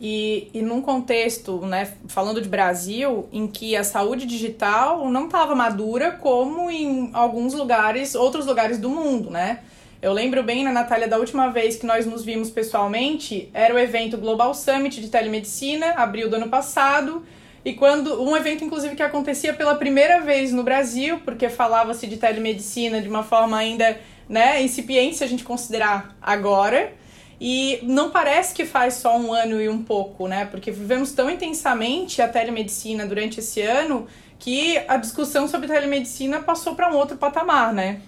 E, 0.00 0.50
e 0.52 0.60
num 0.60 0.82
contexto, 0.82 1.64
né, 1.64 1.96
falando 2.08 2.40
de 2.40 2.48
Brasil, 2.48 3.28
em 3.32 3.46
que 3.46 3.76
a 3.76 3.84
saúde 3.84 4.26
digital 4.26 5.08
não 5.08 5.26
estava 5.26 5.54
madura 5.54 6.12
como 6.12 6.70
em 6.70 7.10
alguns 7.12 7.54
lugares, 7.54 8.14
outros 8.14 8.44
lugares 8.44 8.78
do 8.78 8.90
mundo, 8.90 9.30
né? 9.30 9.62
Eu 10.02 10.12
lembro 10.12 10.42
bem, 10.42 10.62
na 10.62 10.70
Natália, 10.70 11.08
da 11.08 11.16
última 11.16 11.48
vez 11.48 11.76
que 11.76 11.86
nós 11.86 12.04
nos 12.04 12.22
vimos 12.22 12.50
pessoalmente, 12.50 13.48
era 13.54 13.74
o 13.74 13.78
evento 13.78 14.18
Global 14.18 14.52
Summit 14.52 15.00
de 15.00 15.08
Telemedicina, 15.08 15.92
abril 15.92 16.28
do 16.28 16.36
ano 16.36 16.50
passado, 16.50 17.24
e 17.64 17.72
quando 17.72 18.22
um 18.22 18.36
evento 18.36 18.62
inclusive 18.62 18.94
que 18.94 19.02
acontecia 19.02 19.54
pela 19.54 19.74
primeira 19.74 20.20
vez 20.20 20.52
no 20.52 20.62
Brasil, 20.62 21.20
porque 21.24 21.48
falava-se 21.48 22.06
de 22.06 22.16
telemedicina 22.16 23.00
de 23.00 23.08
uma 23.08 23.22
forma 23.22 23.56
ainda, 23.56 23.98
né, 24.28 24.62
incipiente 24.62 25.16
se 25.16 25.24
a 25.24 25.26
gente 25.26 25.44
considerar 25.44 26.16
agora. 26.20 26.92
E 27.40 27.80
não 27.82 28.10
parece 28.10 28.54
que 28.54 28.64
faz 28.64 28.94
só 28.94 29.18
um 29.18 29.32
ano 29.32 29.60
e 29.60 29.68
um 29.68 29.82
pouco, 29.82 30.28
né? 30.28 30.44
Porque 30.46 30.70
vivemos 30.70 31.12
tão 31.12 31.28
intensamente 31.28 32.22
a 32.22 32.28
telemedicina 32.28 33.04
durante 33.04 33.40
esse 33.40 33.60
ano 33.60 34.06
que 34.38 34.78
a 34.86 34.96
discussão 34.96 35.48
sobre 35.48 35.66
telemedicina 35.66 36.40
passou 36.40 36.74
para 36.74 36.92
um 36.92 36.96
outro 36.96 37.16
patamar, 37.16 37.72
né? 37.72 38.00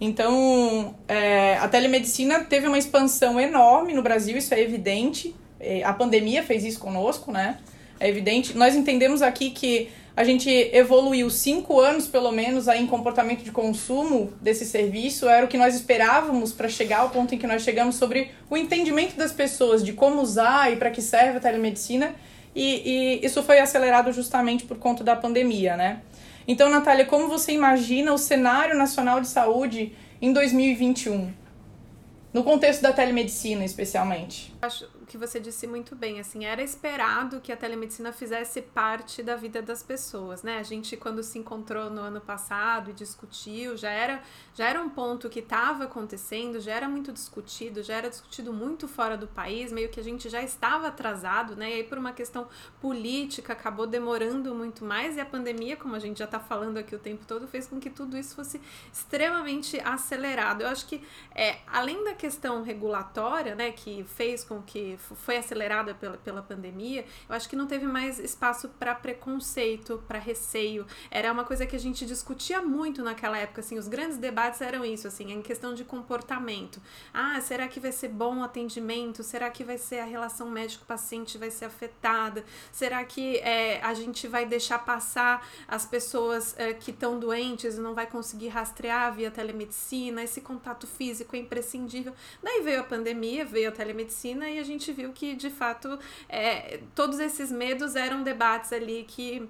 Então, 0.00 0.94
é, 1.06 1.56
a 1.58 1.68
telemedicina 1.68 2.40
teve 2.40 2.66
uma 2.66 2.76
expansão 2.76 3.40
enorme 3.40 3.94
no 3.94 4.02
Brasil, 4.02 4.36
isso 4.36 4.52
é 4.52 4.60
evidente. 4.60 5.34
É, 5.60 5.84
a 5.84 5.92
pandemia 5.92 6.42
fez 6.42 6.64
isso 6.64 6.80
conosco, 6.80 7.30
né? 7.30 7.58
É 8.00 8.08
evidente. 8.08 8.56
Nós 8.56 8.74
entendemos 8.74 9.22
aqui 9.22 9.50
que 9.50 9.90
a 10.16 10.22
gente 10.22 10.48
evoluiu 10.72 11.28
cinco 11.28 11.80
anos, 11.80 12.06
pelo 12.06 12.30
menos, 12.30 12.68
aí 12.68 12.80
em 12.80 12.86
comportamento 12.86 13.42
de 13.42 13.50
consumo 13.50 14.32
desse 14.40 14.64
serviço. 14.64 15.28
Era 15.28 15.44
o 15.44 15.48
que 15.48 15.58
nós 15.58 15.74
esperávamos 15.74 16.52
para 16.52 16.68
chegar 16.68 16.98
ao 16.98 17.10
ponto 17.10 17.34
em 17.34 17.38
que 17.38 17.46
nós 17.46 17.62
chegamos 17.62 17.96
sobre 17.96 18.30
o 18.48 18.56
entendimento 18.56 19.16
das 19.16 19.32
pessoas 19.32 19.84
de 19.84 19.92
como 19.92 20.22
usar 20.22 20.72
e 20.72 20.76
para 20.76 20.90
que 20.90 21.02
serve 21.02 21.38
a 21.38 21.40
telemedicina. 21.40 22.14
E, 22.54 23.18
e 23.20 23.26
isso 23.26 23.42
foi 23.42 23.58
acelerado 23.58 24.12
justamente 24.12 24.64
por 24.64 24.78
conta 24.78 25.02
da 25.02 25.16
pandemia, 25.16 25.76
né? 25.76 26.00
Então, 26.46 26.68
Natália, 26.68 27.04
como 27.04 27.26
você 27.26 27.52
imagina 27.52 28.12
o 28.12 28.18
cenário 28.18 28.76
nacional 28.76 29.20
de 29.20 29.26
saúde 29.26 29.92
em 30.22 30.32
2021? 30.32 31.32
No 32.32 32.44
contexto 32.44 32.82
da 32.82 32.92
telemedicina, 32.92 33.64
especialmente. 33.64 34.52
Acho 34.62 34.88
que 35.06 35.18
você 35.18 35.38
disse 35.40 35.66
muito 35.66 35.94
bem, 35.94 36.20
assim, 36.20 36.44
era 36.44 36.62
esperado 36.62 37.40
que 37.40 37.52
a 37.52 37.56
telemedicina 37.56 38.12
fizesse 38.12 38.62
parte 38.62 39.22
da 39.22 39.36
vida 39.36 39.60
das 39.60 39.82
pessoas, 39.82 40.42
né? 40.42 40.58
A 40.58 40.62
gente 40.62 40.96
quando 40.96 41.22
se 41.22 41.38
encontrou 41.38 41.90
no 41.90 42.00
ano 42.00 42.20
passado 42.20 42.90
e 42.90 42.92
discutiu, 42.92 43.76
já 43.76 43.90
era 43.90 44.22
já 44.54 44.68
era 44.68 44.80
um 44.80 44.88
ponto 44.88 45.28
que 45.28 45.40
estava 45.40 45.84
acontecendo, 45.84 46.60
já 46.60 46.72
era 46.72 46.88
muito 46.88 47.12
discutido, 47.12 47.82
já 47.82 47.94
era 47.94 48.08
discutido 48.08 48.52
muito 48.52 48.86
fora 48.86 49.16
do 49.16 49.26
país, 49.26 49.72
meio 49.72 49.88
que 49.88 49.98
a 49.98 50.04
gente 50.04 50.28
já 50.28 50.42
estava 50.42 50.88
atrasado, 50.88 51.56
né? 51.56 51.70
E 51.70 51.74
aí 51.74 51.84
por 51.84 51.98
uma 51.98 52.12
questão 52.12 52.46
política 52.80 53.52
acabou 53.52 53.86
demorando 53.86 54.54
muito 54.54 54.84
mais 54.84 55.16
e 55.16 55.20
a 55.20 55.26
pandemia, 55.26 55.76
como 55.76 55.94
a 55.94 55.98
gente 55.98 56.18
já 56.18 56.24
está 56.24 56.38
falando 56.38 56.78
aqui 56.78 56.94
o 56.94 56.98
tempo 56.98 57.24
todo, 57.26 57.46
fez 57.46 57.66
com 57.66 57.80
que 57.80 57.90
tudo 57.90 58.16
isso 58.16 58.34
fosse 58.34 58.60
extremamente 58.92 59.80
acelerado. 59.80 60.62
Eu 60.62 60.68
acho 60.68 60.86
que 60.86 61.02
é, 61.34 61.58
além 61.66 62.04
da 62.04 62.14
questão 62.14 62.62
regulatória, 62.62 63.54
né, 63.54 63.72
que 63.72 64.04
fez 64.04 64.44
com 64.44 64.62
foi 64.96 65.36
acelerada 65.36 65.94
pela, 65.94 66.16
pela 66.16 66.42
pandemia, 66.42 67.04
eu 67.28 67.34
acho 67.34 67.48
que 67.48 67.56
não 67.56 67.66
teve 67.66 67.86
mais 67.86 68.18
espaço 68.18 68.68
para 68.78 68.94
preconceito, 68.94 70.02
para 70.06 70.18
receio. 70.18 70.86
Era 71.10 71.32
uma 71.32 71.44
coisa 71.44 71.66
que 71.66 71.76
a 71.76 71.78
gente 71.78 72.06
discutia 72.06 72.62
muito 72.62 73.02
naquela 73.02 73.38
época, 73.38 73.60
assim, 73.60 73.78
os 73.78 73.88
grandes 73.88 74.16
debates 74.16 74.60
eram 74.60 74.84
isso, 74.84 75.06
assim, 75.06 75.32
em 75.32 75.42
questão 75.42 75.74
de 75.74 75.84
comportamento. 75.84 76.80
Ah, 77.12 77.40
será 77.40 77.68
que 77.68 77.80
vai 77.80 77.92
ser 77.92 78.08
bom 78.08 78.38
o 78.38 78.42
atendimento? 78.42 79.22
Será 79.22 79.50
que 79.50 79.64
vai 79.64 79.78
ser 79.78 80.00
a 80.00 80.04
relação 80.04 80.48
médico-paciente 80.50 81.38
vai 81.38 81.50
ser 81.50 81.66
afetada? 81.66 82.44
Será 82.72 83.04
que 83.04 83.38
é, 83.38 83.80
a 83.82 83.94
gente 83.94 84.26
vai 84.26 84.46
deixar 84.46 84.78
passar 84.78 85.46
as 85.68 85.84
pessoas 85.86 86.54
é, 86.58 86.72
que 86.72 86.90
estão 86.90 87.18
doentes 87.18 87.76
e 87.76 87.80
não 87.80 87.94
vai 87.94 88.06
conseguir 88.06 88.48
rastrear 88.48 89.14
via 89.14 89.30
telemedicina? 89.30 90.22
Esse 90.22 90.40
contato 90.40 90.86
físico 90.86 91.36
é 91.36 91.38
imprescindível. 91.38 92.14
Daí 92.42 92.62
veio 92.62 92.80
a 92.80 92.84
pandemia, 92.84 93.44
veio 93.44 93.68
a 93.68 93.72
telemedicina 93.72 94.48
e 94.48 94.58
a 94.58 94.62
gente 94.62 94.83
viu 94.92 95.12
que, 95.12 95.34
de 95.34 95.50
fato, 95.50 95.98
é, 96.28 96.80
todos 96.94 97.18
esses 97.18 97.50
medos 97.50 97.94
eram 97.96 98.22
debates 98.22 98.72
ali 98.72 99.04
que 99.06 99.48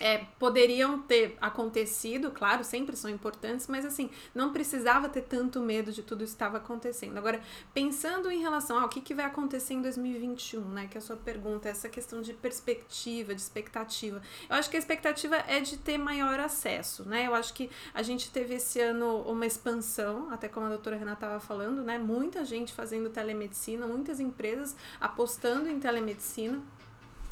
é, 0.00 0.18
poderiam 0.38 1.00
ter 1.00 1.36
acontecido, 1.40 2.30
claro, 2.30 2.62
sempre 2.62 2.96
são 2.96 3.10
importantes, 3.10 3.66
mas 3.66 3.84
assim, 3.84 4.10
não 4.34 4.52
precisava 4.52 5.08
ter 5.08 5.22
tanto 5.22 5.60
medo 5.60 5.92
de 5.92 6.02
tudo 6.02 6.22
estava 6.24 6.58
acontecendo. 6.58 7.16
Agora, 7.18 7.40
pensando 7.74 8.30
em 8.30 8.40
relação 8.40 8.78
ao 8.78 8.88
que, 8.88 9.00
que 9.00 9.14
vai 9.14 9.24
acontecer 9.24 9.74
em 9.74 9.82
2021, 9.82 10.60
né, 10.68 10.86
que 10.90 10.96
é 10.96 11.00
a 11.00 11.02
sua 11.02 11.16
pergunta, 11.16 11.68
essa 11.68 11.88
questão 11.88 12.22
de 12.22 12.32
perspectiva, 12.32 13.34
de 13.34 13.40
expectativa. 13.40 14.22
Eu 14.48 14.56
acho 14.56 14.70
que 14.70 14.76
a 14.76 14.78
expectativa 14.78 15.36
é 15.36 15.60
de 15.60 15.76
ter 15.76 15.98
maior 15.98 16.38
acesso, 16.40 17.08
né? 17.08 17.26
Eu 17.26 17.34
acho 17.34 17.52
que 17.54 17.70
a 17.92 18.02
gente 18.02 18.30
teve 18.30 18.54
esse 18.54 18.80
ano 18.80 19.22
uma 19.22 19.46
expansão, 19.46 20.30
até 20.30 20.48
como 20.48 20.66
a 20.66 20.68
doutora 20.68 20.96
Renata 20.96 21.26
estava 21.26 21.40
falando, 21.40 21.82
né? 21.82 21.98
Muita 21.98 22.44
gente 22.44 22.72
fazendo 22.72 23.10
telemedicina, 23.10 23.86
muitas 23.86 24.20
empresas 24.20 24.76
apostando 25.00 25.68
em 25.68 25.78
telemedicina. 25.80 26.62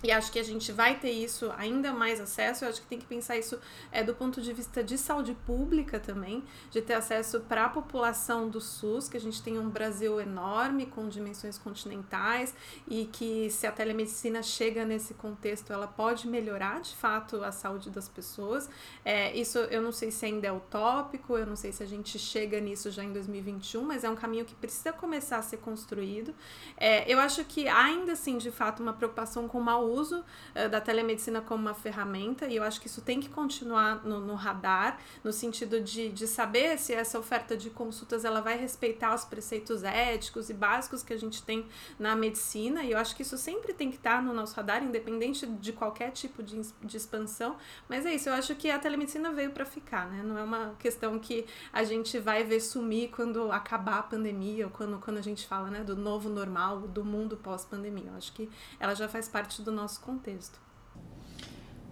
E 0.06 0.12
acho 0.12 0.30
que 0.30 0.38
a 0.38 0.44
gente 0.44 0.70
vai 0.70 1.00
ter 1.00 1.10
isso 1.10 1.52
ainda 1.58 1.92
mais 1.92 2.20
acesso. 2.20 2.64
Eu 2.64 2.68
acho 2.68 2.80
que 2.80 2.86
tem 2.86 2.96
que 2.96 3.06
pensar 3.06 3.36
isso 3.36 3.58
é, 3.90 4.04
do 4.04 4.14
ponto 4.14 4.40
de 4.40 4.52
vista 4.52 4.80
de 4.84 4.96
saúde 4.96 5.36
pública 5.44 5.98
também, 5.98 6.44
de 6.70 6.80
ter 6.80 6.94
acesso 6.94 7.40
para 7.40 7.64
a 7.64 7.68
população 7.68 8.48
do 8.48 8.60
SUS, 8.60 9.08
que 9.08 9.16
a 9.16 9.20
gente 9.20 9.42
tem 9.42 9.58
um 9.58 9.68
Brasil 9.68 10.20
enorme, 10.20 10.86
com 10.86 11.08
dimensões 11.08 11.58
continentais, 11.58 12.54
e 12.86 13.06
que 13.06 13.50
se 13.50 13.66
a 13.66 13.72
telemedicina 13.72 14.44
chega 14.44 14.84
nesse 14.84 15.12
contexto, 15.12 15.72
ela 15.72 15.88
pode 15.88 16.28
melhorar 16.28 16.80
de 16.80 16.94
fato 16.94 17.42
a 17.42 17.50
saúde 17.50 17.90
das 17.90 18.08
pessoas. 18.08 18.70
É, 19.04 19.36
isso 19.36 19.58
eu 19.58 19.82
não 19.82 19.90
sei 19.90 20.12
se 20.12 20.24
ainda 20.24 20.46
é 20.46 20.52
utópico, 20.52 21.36
eu 21.36 21.46
não 21.46 21.56
sei 21.56 21.72
se 21.72 21.82
a 21.82 21.86
gente 21.86 22.16
chega 22.16 22.60
nisso 22.60 22.92
já 22.92 23.02
em 23.02 23.12
2021, 23.12 23.82
mas 23.82 24.04
é 24.04 24.08
um 24.08 24.14
caminho 24.14 24.44
que 24.44 24.54
precisa 24.54 24.92
começar 24.92 25.38
a 25.38 25.42
ser 25.42 25.56
construído. 25.56 26.32
É, 26.76 27.12
eu 27.12 27.18
acho 27.18 27.44
que 27.44 27.66
ainda 27.66 28.12
assim, 28.12 28.38
de 28.38 28.52
fato, 28.52 28.84
uma 28.84 28.92
preocupação 28.92 29.48
com 29.48 29.58
o 29.58 29.60
mau 29.60 29.95
uso 29.98 30.20
uh, 30.20 30.68
da 30.68 30.80
telemedicina 30.80 31.40
como 31.40 31.62
uma 31.62 31.74
ferramenta, 31.74 32.46
e 32.46 32.56
eu 32.56 32.62
acho 32.62 32.80
que 32.80 32.86
isso 32.86 33.00
tem 33.00 33.20
que 33.20 33.28
continuar 33.28 34.04
no, 34.04 34.20
no, 34.20 34.34
radar, 34.34 34.98
no 35.22 35.32
sentido 35.32 35.80
de, 35.80 36.08
de 36.10 36.26
saber 36.26 36.78
se 36.78 36.92
essa 36.92 37.18
oferta 37.18 37.56
de 37.56 37.70
consultas 37.70 38.24
ela 38.24 38.40
vai 38.40 38.56
respeitar 38.56 39.14
os 39.14 39.24
preceitos 39.24 39.82
éticos 39.82 40.50
e 40.50 40.54
básicos 40.54 41.02
que 41.02 41.12
a 41.12 41.18
gente 41.18 41.42
tem 41.42 41.66
na 41.98 42.14
medicina, 42.16 42.82
e 42.82 42.92
eu 42.92 42.98
acho 42.98 43.14
que 43.14 43.22
isso 43.22 43.38
sempre 43.38 43.72
tem 43.72 43.90
que 43.90 43.96
estar 43.96 44.22
no 44.22 44.32
nosso 44.32 44.54
radar, 44.54 44.82
independente 44.82 45.46
de 45.46 45.72
qualquer 45.72 46.10
tipo 46.10 46.42
de, 46.42 46.60
de 46.82 46.96
expansão. 46.96 47.56
Mas 47.88 48.04
é 48.04 48.14
isso, 48.14 48.28
eu 48.28 48.34
acho 48.34 48.54
que 48.54 48.70
a 48.70 48.78
telemedicina 48.78 49.32
veio 49.32 49.50
para 49.50 49.64
ficar, 49.64 50.06
né? 50.06 50.22
Não 50.22 50.38
é 50.38 50.42
uma 50.42 50.74
questão 50.78 51.18
que 51.18 51.46
a 51.72 51.84
gente 51.84 52.18
vai 52.18 52.44
ver 52.44 52.60
sumir 52.60 53.10
quando 53.10 53.50
acabar 53.52 53.98
a 53.98 54.02
pandemia, 54.02 54.66
ou 54.66 54.70
quando, 54.70 54.98
quando 54.98 55.18
a 55.18 55.22
gente 55.22 55.46
fala 55.46 55.70
né, 55.70 55.82
do 55.82 55.96
novo 55.96 56.28
normal, 56.28 56.80
do 56.80 57.04
mundo 57.04 57.36
pós-pandemia. 57.36 58.10
Eu 58.10 58.16
acho 58.16 58.32
que 58.32 58.48
ela 58.78 58.94
já 58.94 59.08
faz 59.08 59.28
parte 59.28 59.62
do 59.62 59.70
nosso 59.70 59.85
contexto. 59.88 60.58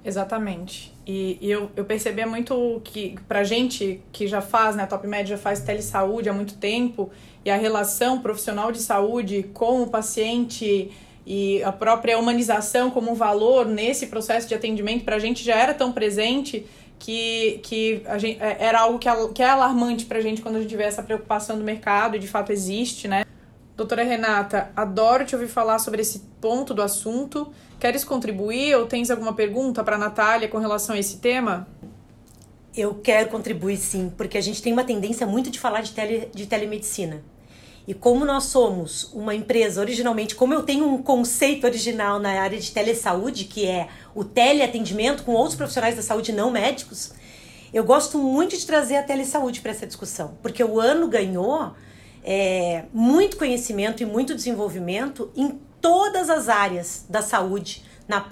Exatamente. 0.05 0.93
E, 1.07 1.39
e, 1.41 1.51
eu, 1.51 1.71
eu 1.75 1.85
percebia 1.85 2.27
muito 2.27 2.81
que, 2.85 3.17
pra 3.27 3.43
gente 3.43 4.03
que 4.13 4.27
já 4.27 4.43
faz, 4.43 4.77
né, 4.77 4.83
a 4.83 4.87
Top 4.87 5.07
Med 5.07 5.29
já 5.29 5.39
faz 5.39 5.61
telesaúde 5.61 6.29
há 6.29 6.33
muito 6.33 6.57
tempo, 6.59 7.11
e 7.45 7.51
a 7.51 7.57
relação 7.57 8.21
profissional 8.21 8.71
de 8.71 8.81
saúde 8.81 9.51
com 9.55 9.83
o 9.83 9.87
paciente 9.87 10.93
e 11.27 11.63
a 11.63 11.73
própria 11.73 12.19
humanização 12.19 12.91
como 12.91 13.15
valor 13.15 13.67
nesse 13.67 14.09
processo 14.09 14.47
de 14.47 14.55
atendimento, 14.55 15.05
pra 15.05 15.19
gente 15.19 15.43
já 15.43 15.55
era 15.55 15.73
tão 15.73 15.91
presente 15.91 16.67
que, 16.99 17.61
que 17.63 18.03
a 18.07 18.19
gente, 18.19 18.41
é, 18.43 18.57
era 18.61 18.81
algo 18.81 18.99
que, 18.99 19.09
que 19.35 19.43
é 19.43 19.49
alarmante 19.49 20.05
pra 20.05 20.21
gente 20.21 20.43
quando 20.43 20.57
a 20.57 20.61
gente 20.61 20.77
vê 20.77 20.85
essa 20.85 21.03
preocupação 21.03 21.57
do 21.57 21.65
mercado, 21.65 22.17
e 22.17 22.19
de 22.19 22.29
fato 22.29 22.53
existe, 22.53 23.09
né? 23.09 23.24
Doutora 23.77 24.05
Renata, 24.05 24.71
adoro 24.77 25.27
te 25.27 25.35
ouvir 25.35 25.49
falar 25.49 25.81
sobre 25.81 26.01
esse 26.01 26.21
ponto 26.41 26.73
do 26.73 26.81
assunto. 26.81 27.53
Queres 27.81 28.05
contribuir 28.05 28.77
ou 28.77 28.87
tens 28.87 29.11
alguma 29.11 29.33
pergunta 29.33 29.83
para 29.83 29.97
a 29.97 29.99
Natália 29.99 30.47
com 30.47 30.59
relação 30.59 30.95
a 30.95 30.99
esse 30.99 31.17
tema? 31.17 31.67
Eu 32.77 32.95
quero 32.95 33.31
contribuir 33.31 33.77
sim, 33.77 34.13
porque 34.17 34.39
a 34.39 34.41
gente 34.41 34.63
tem 34.63 34.73
uma 34.73 34.85
tendência 34.85 35.27
muito 35.27 35.51
de 35.51 35.59
falar 35.59 35.81
de, 35.81 35.91
tele, 35.91 36.31
de 36.33 36.47
telemedicina. 36.47 37.25
E 37.87 37.93
como 37.93 38.25
nós 38.25 38.45
somos 38.45 39.13
uma 39.13 39.35
empresa 39.35 39.81
originalmente, 39.81 40.37
como 40.37 40.55
eu 40.55 40.63
tenho 40.63 40.89
um 40.89 41.03
conceito 41.03 41.65
original 41.65 42.21
na 42.21 42.31
área 42.41 42.61
de 42.61 42.71
telesaúde, 42.71 43.45
que 43.45 43.67
é 43.67 43.89
o 44.15 44.25
teleatendimento 44.25 45.25
com 45.25 45.33
outros 45.33 45.57
profissionais 45.57 45.97
da 45.97 46.03
saúde 46.03 46.33
não 46.33 46.49
médicos, 46.49 47.13
eu 47.73 47.83
gosto 47.83 48.19
muito 48.19 48.57
de 48.57 48.65
trazer 48.65 48.97
a 48.99 49.03
telesaúde 49.03 49.61
para 49.61 49.73
essa 49.73 49.85
discussão, 49.85 50.39
porque 50.41 50.63
o 50.63 50.79
ano 50.79 51.09
ganhou 51.09 51.75
é, 52.25 52.87
muito 52.93 53.37
conhecimento 53.37 54.03
e 54.03 54.07
muito 54.07 54.35
desenvolvimento 54.35 55.31
em 55.37 55.61
todas 55.81 56.31
as 56.31 56.49
áreas 56.49 57.05
da 57.09 57.21
saúde, 57.21 57.85
na, 58.09 58.27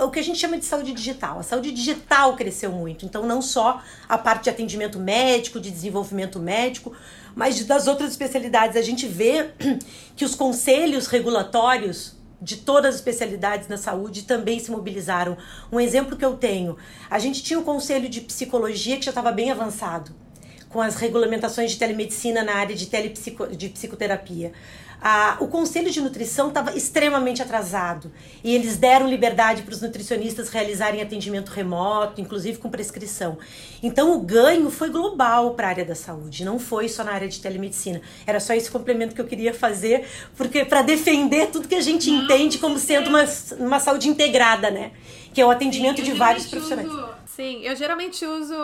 o 0.00 0.10
que 0.10 0.18
a 0.18 0.22
gente 0.22 0.38
chama 0.38 0.56
de 0.56 0.64
saúde 0.64 0.94
digital. 0.94 1.38
A 1.38 1.42
saúde 1.42 1.70
digital 1.70 2.34
cresceu 2.34 2.72
muito, 2.72 3.04
então 3.04 3.26
não 3.26 3.42
só 3.42 3.82
a 4.08 4.16
parte 4.16 4.44
de 4.44 4.50
atendimento 4.50 4.98
médico, 4.98 5.60
de 5.60 5.70
desenvolvimento 5.70 6.40
médico, 6.40 6.94
mas 7.36 7.62
das 7.64 7.86
outras 7.86 8.10
especialidades. 8.10 8.76
A 8.76 8.82
gente 8.82 9.06
vê 9.06 9.50
que 10.16 10.24
os 10.24 10.34
conselhos 10.34 11.06
regulatórios 11.06 12.16
de 12.40 12.56
todas 12.56 12.94
as 12.94 12.94
especialidades 12.96 13.68
na 13.68 13.76
saúde 13.76 14.22
também 14.22 14.58
se 14.58 14.70
mobilizaram. 14.70 15.36
Um 15.70 15.78
exemplo 15.78 16.16
que 16.16 16.24
eu 16.24 16.36
tenho, 16.36 16.78
a 17.10 17.18
gente 17.18 17.42
tinha 17.42 17.58
um 17.58 17.64
conselho 17.64 18.08
de 18.08 18.22
psicologia 18.22 18.96
que 18.96 19.04
já 19.04 19.10
estava 19.10 19.32
bem 19.32 19.50
avançado 19.50 20.14
com 20.68 20.80
as 20.80 20.96
regulamentações 20.96 21.72
de 21.72 21.78
telemedicina 21.78 22.42
na 22.42 22.54
área 22.54 22.74
de, 22.74 22.86
telepsico, 22.86 23.46
de 23.46 23.68
psicoterapia. 23.68 24.52
Ah, 25.00 25.36
o 25.38 25.46
Conselho 25.46 25.90
de 25.90 26.00
Nutrição 26.00 26.48
estava 26.48 26.76
extremamente 26.76 27.40
atrasado 27.40 28.10
e 28.42 28.52
eles 28.52 28.76
deram 28.76 29.06
liberdade 29.06 29.62
para 29.62 29.72
os 29.72 29.80
nutricionistas 29.80 30.48
realizarem 30.48 31.00
atendimento 31.00 31.50
remoto, 31.50 32.20
inclusive 32.20 32.58
com 32.58 32.68
prescrição. 32.68 33.38
Então 33.80 34.12
o 34.16 34.20
ganho 34.20 34.68
foi 34.70 34.90
global 34.90 35.54
para 35.54 35.68
a 35.68 35.70
área 35.70 35.84
da 35.84 35.94
saúde, 35.94 36.44
não 36.44 36.58
foi 36.58 36.88
só 36.88 37.04
na 37.04 37.12
área 37.12 37.28
de 37.28 37.40
telemedicina. 37.40 38.02
Era 38.26 38.40
só 38.40 38.54
esse 38.54 38.68
complemento 38.68 39.14
que 39.14 39.20
eu 39.20 39.26
queria 39.26 39.54
fazer, 39.54 40.04
porque 40.36 40.64
para 40.64 40.82
defender 40.82 41.46
tudo 41.46 41.68
que 41.68 41.76
a 41.76 41.80
gente 41.80 42.10
não, 42.10 42.24
entende 42.24 42.58
como 42.58 42.76
sendo 42.76 43.08
uma, 43.08 43.24
uma 43.56 43.78
saúde 43.78 44.08
integrada, 44.08 44.68
né? 44.68 44.90
Que 45.32 45.40
é 45.40 45.46
o 45.46 45.50
atendimento 45.50 45.98
Sim, 45.98 46.02
de 46.02 46.12
vários 46.12 46.46
profissionais. 46.46 46.88
Uso, 46.88 47.08
sim, 47.24 47.60
eu 47.62 47.76
geralmente 47.76 48.26
uso 48.26 48.56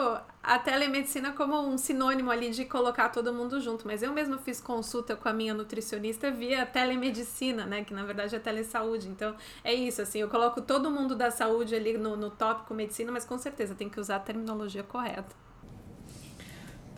a 0.45 0.59
telemedicina 0.59 1.33
como 1.33 1.59
um 1.59 1.79
sinônimo 1.79 2.31
ali 2.31 2.51
de 2.51 2.67
colocar 2.67 3.09
todo 3.09 3.33
mundo 3.33 3.61
junto, 3.63 3.87
mas 3.87 4.03
eu 4.03 4.13
mesmo 4.13 4.37
fiz 4.39 4.61
consulta 4.61 5.17
com 5.17 5.27
a 5.27 5.33
minha 5.33 5.55
nutricionista 5.55 6.31
via 6.31 6.67
telemedicina, 6.67 7.65
né, 7.65 7.83
que 7.83 7.95
na 7.95 8.05
verdade 8.05 8.37
é 8.37 8.39
telesaúde. 8.39 9.09
Então, 9.09 9.35
é 9.65 9.73
isso, 9.73 10.03
assim, 10.03 10.21
eu 10.21 10.29
coloco 10.29 10.61
todo 10.61 10.91
mundo 10.91 11.17
da 11.17 11.31
saúde 11.31 11.75
ali 11.75 11.97
no, 11.97 12.15
no 12.15 12.31
tópico 12.31 12.75
medicina, 12.75 13.11
mas 13.11 13.25
com 13.25 13.39
certeza 13.39 13.75
tem 13.75 13.89
que 13.89 13.99
usar 13.99 14.17
a 14.17 14.21
terminologia 14.21 14.83
correta. 14.83 15.35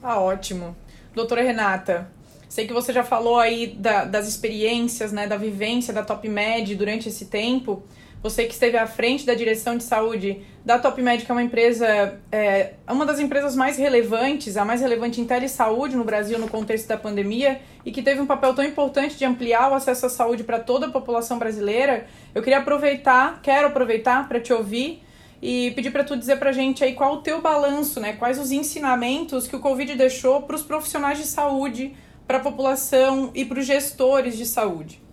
Tá 0.01 0.19
ótimo. 0.19 0.77
Doutora 1.15 1.43
Renata, 1.43 2.11
sei 2.49 2.67
que 2.67 2.73
você 2.73 2.93
já 2.93 3.05
falou 3.05 3.39
aí 3.39 3.69
da, 3.69 4.05
das 4.05 4.27
experiências, 4.27 5.13
né, 5.13 5.29
da 5.29 5.37
vivência 5.37 5.95
da 5.95 6.03
Top 6.03 6.29
Med 6.29 6.75
durante 6.75 7.09
esse 7.09 7.27
tempo, 7.27 7.85
você 8.29 8.45
que 8.45 8.55
esteve 8.55 8.77
à 8.77 8.89
frente 8.89 9.25
da 9.25 9.35
direção 9.35 9.77
de 9.77 9.85
saúde 9.85 10.43
da 10.65 10.81
Top 10.81 11.01
Médica, 11.01 11.33
uma 11.33 11.43
empresa, 11.45 12.19
é, 12.33 12.73
uma 12.91 13.07
das 13.07 13.21
empresas 13.21 13.55
mais 13.55 13.77
relevantes, 13.77 14.57
a 14.57 14.65
mais 14.65 14.81
relevante 14.81 15.21
em 15.21 15.25
telesaúde 15.25 15.95
no 15.95 16.03
Brasil 16.03 16.37
no 16.37 16.49
contexto 16.49 16.89
da 16.89 16.97
pandemia 16.97 17.61
e 17.85 17.93
que 17.93 18.03
teve 18.03 18.21
um 18.21 18.27
papel 18.27 18.53
tão 18.53 18.65
importante 18.65 19.17
de 19.17 19.25
ampliar 19.25 19.71
o 19.71 19.75
acesso 19.75 20.07
à 20.07 20.09
saúde 20.09 20.43
para 20.43 20.59
toda 20.59 20.87
a 20.87 20.91
população 20.91 21.39
brasileira. 21.39 22.07
Eu 22.35 22.43
queria 22.43 22.59
aproveitar, 22.59 23.41
quero 23.43 23.69
aproveitar 23.69 24.29
para 24.29 24.41
te 24.41 24.53
ouvir 24.53 25.05
e 25.41 25.71
pedir 25.77 25.93
para 25.93 26.03
tu 26.03 26.17
dizer 26.17 26.37
para 26.37 26.51
a 26.51 26.53
gente 26.53 26.83
aí 26.83 26.95
qual 26.95 27.15
o 27.15 27.19
teu 27.19 27.41
balanço, 27.41 28.01
né? 28.01 28.15
Quais 28.15 28.41
os 28.41 28.51
ensinamentos 28.51 29.47
que 29.47 29.55
o 29.55 29.61
Covid 29.61 29.95
deixou 29.95 30.43
para 30.43 30.57
os 30.57 30.63
profissionais 30.65 31.19
de 31.19 31.27
saúde, 31.29 31.95
para 32.27 32.39
a 32.39 32.41
população 32.41 33.31
e 33.35 33.45
para 33.45 33.61
os 33.61 33.67
gestores 33.67 34.37
de 34.37 34.45
saúde 34.45 35.06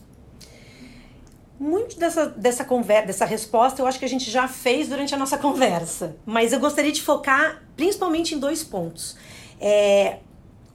muito 1.64 1.98
dessa, 1.98 2.28
dessa 2.28 2.66
conversa, 2.66 3.08
dessa 3.08 3.26
resposta, 3.26 3.82
eu 3.82 3.88
acho 3.88 3.98
que 3.98 4.04
a 4.04 4.10
gente 4.10 4.30
já 4.30 4.50
fez 4.50 4.90
durante 4.90 5.16
a 5.16 5.18
nossa 5.18 5.38
conversa. 5.38 6.18
Mas 6.26 6.52
eu 6.52 6.60
gostaria 6.60 6.92
de 6.92 7.02
focar 7.02 7.64
principalmente 7.78 8.36
em 8.36 8.40
dois 8.40 8.62
pontos. 8.62 9.16
É, 9.62 10.20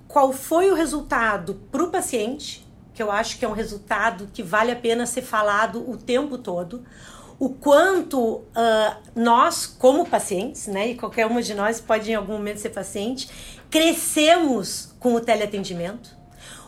qual 0.08 0.32
foi 0.32 0.70
o 0.70 0.74
resultado 0.74 1.60
para 1.70 1.82
o 1.82 1.90
paciente, 1.90 2.66
que 2.94 3.02
eu 3.02 3.12
acho 3.12 3.38
que 3.38 3.44
é 3.44 3.48
um 3.48 3.52
resultado 3.52 4.30
que 4.32 4.42
vale 4.42 4.72
a 4.72 4.76
pena 4.76 5.04
ser 5.04 5.20
falado 5.20 5.88
o 5.88 5.98
tempo 5.98 6.38
todo. 6.38 6.82
O 7.38 7.50
quanto 7.50 8.18
uh, 8.18 8.44
nós, 9.14 9.66
como 9.66 10.06
pacientes, 10.06 10.66
né, 10.66 10.88
e 10.88 10.94
qualquer 10.94 11.26
uma 11.26 11.42
de 11.42 11.54
nós 11.54 11.80
pode 11.80 12.10
em 12.10 12.14
algum 12.14 12.32
momento 12.32 12.58
ser 12.58 12.70
paciente, 12.70 13.28
crescemos 13.70 14.94
com 14.98 15.14
o 15.14 15.20
teleatendimento 15.20 16.17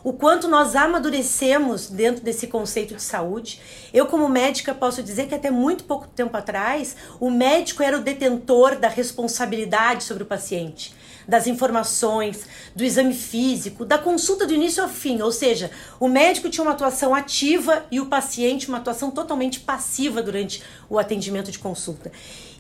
o 0.03 0.13
quanto 0.13 0.49
nós 0.49 0.75
amadurecemos 0.75 1.89
dentro 1.89 2.23
desse 2.23 2.47
conceito 2.47 2.95
de 2.95 3.03
saúde. 3.03 3.61
Eu, 3.93 4.07
como 4.07 4.29
médica, 4.29 4.75
posso 4.75 5.03
dizer 5.03 5.29
que 5.29 5.35
até 5.35 5.51
muito 5.51 5.85
pouco 5.85 6.07
tempo 6.09 6.37
atrás, 6.37 6.97
o 7.19 7.31
médico 7.31 7.83
era 7.83 7.99
o 7.99 8.03
detentor 8.03 8.77
da 8.77 8.89
responsabilidade 8.89 10.05
sobre 10.05 10.23
o 10.23 10.27
paciente, 10.27 10.95
das 11.29 11.47
informações, 11.47 12.47
do 12.75 12.83
exame 12.83 13.15
físico, 13.15 13.85
da 13.85 13.99
consulta 13.99 14.47
do 14.47 14.55
início 14.55 14.83
ao 14.83 14.89
fim. 14.89 15.21
Ou 15.21 15.31
seja, 15.31 15.71
o 15.99 16.09
médico 16.09 16.49
tinha 16.49 16.65
uma 16.65 16.73
atuação 16.73 17.15
ativa 17.15 17.85
e 17.91 18.01
o 18.01 18.07
paciente 18.07 18.69
uma 18.69 18.79
atuação 18.79 19.11
totalmente 19.11 19.61
passiva 19.61 20.23
durante 20.23 20.63
o 20.89 20.99
atendimento 20.99 21.51
de 21.51 21.59
consulta. 21.59 22.11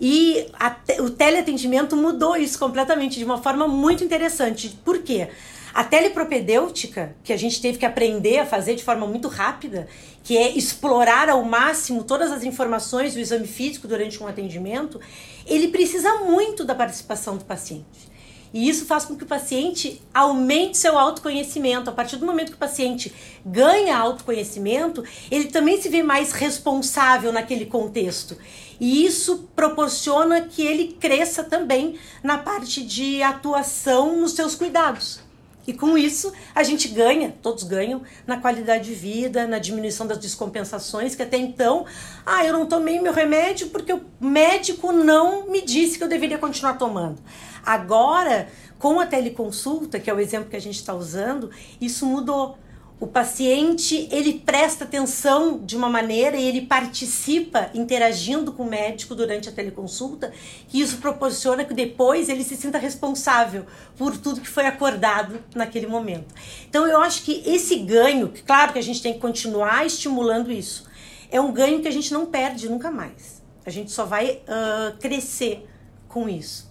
E 0.01 0.47
a, 0.55 0.77
o 1.01 1.11
teleatendimento 1.11 1.97
mudou 1.97 2.37
isso 2.37 2.59
completamente 2.59 3.19
de 3.19 3.25
uma 3.25 3.43
forma 3.43 3.67
muito 3.67 4.05
interessante. 4.05 4.69
Por 4.85 4.99
quê? 4.99 5.29
A 5.73 5.85
telepropedêutica, 5.85 7.15
que 7.23 7.33
a 7.33 7.37
gente 7.37 7.61
teve 7.61 7.79
que 7.79 7.87
aprender 7.87 8.39
a 8.39 8.47
fazer 8.47 8.75
de 8.75 8.83
forma 8.83 9.07
muito 9.07 9.29
rápida, 9.29 9.87
que 10.23 10.37
é 10.37 10.50
explorar 10.50 11.29
ao 11.29 11.45
máximo 11.45 12.03
todas 12.03 12.33
as 12.33 12.43
informações 12.43 13.15
do 13.15 13.21
exame 13.21 13.47
físico 13.47 13.87
durante 13.87 14.23
um 14.23 14.27
atendimento, 14.27 15.00
ele 15.47 15.69
precisa 15.69 16.19
muito 16.19 16.65
da 16.65 16.75
participação 16.75 17.37
do 17.37 17.45
paciente. 17.45 18.11
E 18.53 18.69
isso 18.69 18.85
faz 18.85 19.05
com 19.05 19.17
que 19.17 19.23
o 19.23 19.29
paciente 19.29 20.03
aumente 20.12 20.76
seu 20.76 20.99
autoconhecimento. 20.99 21.89
A 21.89 21.93
partir 21.93 22.17
do 22.17 22.26
momento 22.26 22.50
que 22.50 22.56
o 22.56 22.59
paciente 22.59 23.15
ganha 23.47 23.97
autoconhecimento, 23.97 25.04
ele 25.30 25.47
também 25.47 25.80
se 25.80 25.89
vê 25.89 26.02
mais 26.02 26.33
responsável 26.33 27.33
naquele 27.33 27.67
contexto. 27.67 28.37
E 28.80 29.04
isso 29.06 29.49
proporciona 29.54 30.41
que 30.41 30.63
ele 30.63 30.97
cresça 30.99 31.45
também 31.45 31.97
na 32.25 32.39
parte 32.39 32.83
de 32.83 33.23
atuação 33.23 34.21
nos 34.21 34.33
seus 34.33 34.56
cuidados. 34.56 35.29
E 35.71 35.73
com 35.73 35.97
isso, 35.97 36.33
a 36.52 36.65
gente 36.65 36.89
ganha, 36.89 37.33
todos 37.41 37.63
ganham, 37.63 38.02
na 38.26 38.41
qualidade 38.41 38.87
de 38.87 38.95
vida, 38.95 39.47
na 39.47 39.61
diminuição 39.61 40.04
das 40.04 40.19
descompensações, 40.19 41.15
que 41.15 41.23
até 41.23 41.37
então, 41.37 41.87
ah, 42.26 42.45
eu 42.45 42.52
não 42.52 42.67
tomei 42.67 43.00
meu 43.00 43.13
remédio 43.13 43.69
porque 43.69 43.93
o 43.93 44.00
médico 44.21 44.91
não 44.91 45.49
me 45.49 45.63
disse 45.63 45.97
que 45.97 46.02
eu 46.02 46.09
deveria 46.09 46.39
continuar 46.39 46.75
tomando. 46.75 47.23
Agora, 47.65 48.49
com 48.80 48.99
a 48.99 49.06
teleconsulta, 49.06 50.00
que 50.00 50.11
é 50.11 50.13
o 50.13 50.19
exemplo 50.19 50.50
que 50.50 50.56
a 50.56 50.61
gente 50.61 50.75
está 50.75 50.93
usando, 50.93 51.52
isso 51.80 52.04
mudou 52.04 52.59
o 53.00 53.06
paciente 53.06 54.06
ele 54.13 54.34
presta 54.34 54.84
atenção 54.84 55.58
de 55.65 55.75
uma 55.75 55.89
maneira 55.89 56.36
e 56.36 56.47
ele 56.47 56.60
participa 56.60 57.71
interagindo 57.73 58.52
com 58.52 58.65
o 58.65 58.69
médico 58.69 59.15
durante 59.15 59.49
a 59.49 59.52
teleconsulta 59.52 60.30
e 60.71 60.82
isso 60.82 60.99
proporciona 60.99 61.65
que 61.65 61.73
depois 61.73 62.28
ele 62.28 62.45
se 62.45 62.54
sinta 62.58 62.76
responsável 62.76 63.65
por 63.97 64.19
tudo 64.19 64.43
que 64.43 64.49
foi 64.49 64.67
acordado 64.67 65.43
naquele 65.54 65.86
momento. 65.86 66.34
Então 66.69 66.86
eu 66.86 67.00
acho 67.00 67.23
que 67.23 67.43
esse 67.47 67.76
ganho, 67.76 68.34
claro 68.47 68.75
que 68.75 68.78
a 68.78 68.82
gente 68.82 69.00
tem 69.00 69.15
que 69.15 69.19
continuar 69.19 69.86
estimulando 69.86 70.52
isso, 70.52 70.84
é 71.30 71.41
um 71.41 71.52
ganho 71.52 71.80
que 71.80 71.89
a 71.89 71.93
gente 71.93 72.13
não 72.13 72.26
perde 72.26 72.69
nunca 72.69 72.91
mais. 72.91 73.41
A 73.65 73.71
gente 73.71 73.91
só 73.91 74.04
vai 74.04 74.43
uh, 74.43 74.99
crescer 74.99 75.67
com 76.06 76.28
isso. 76.28 76.69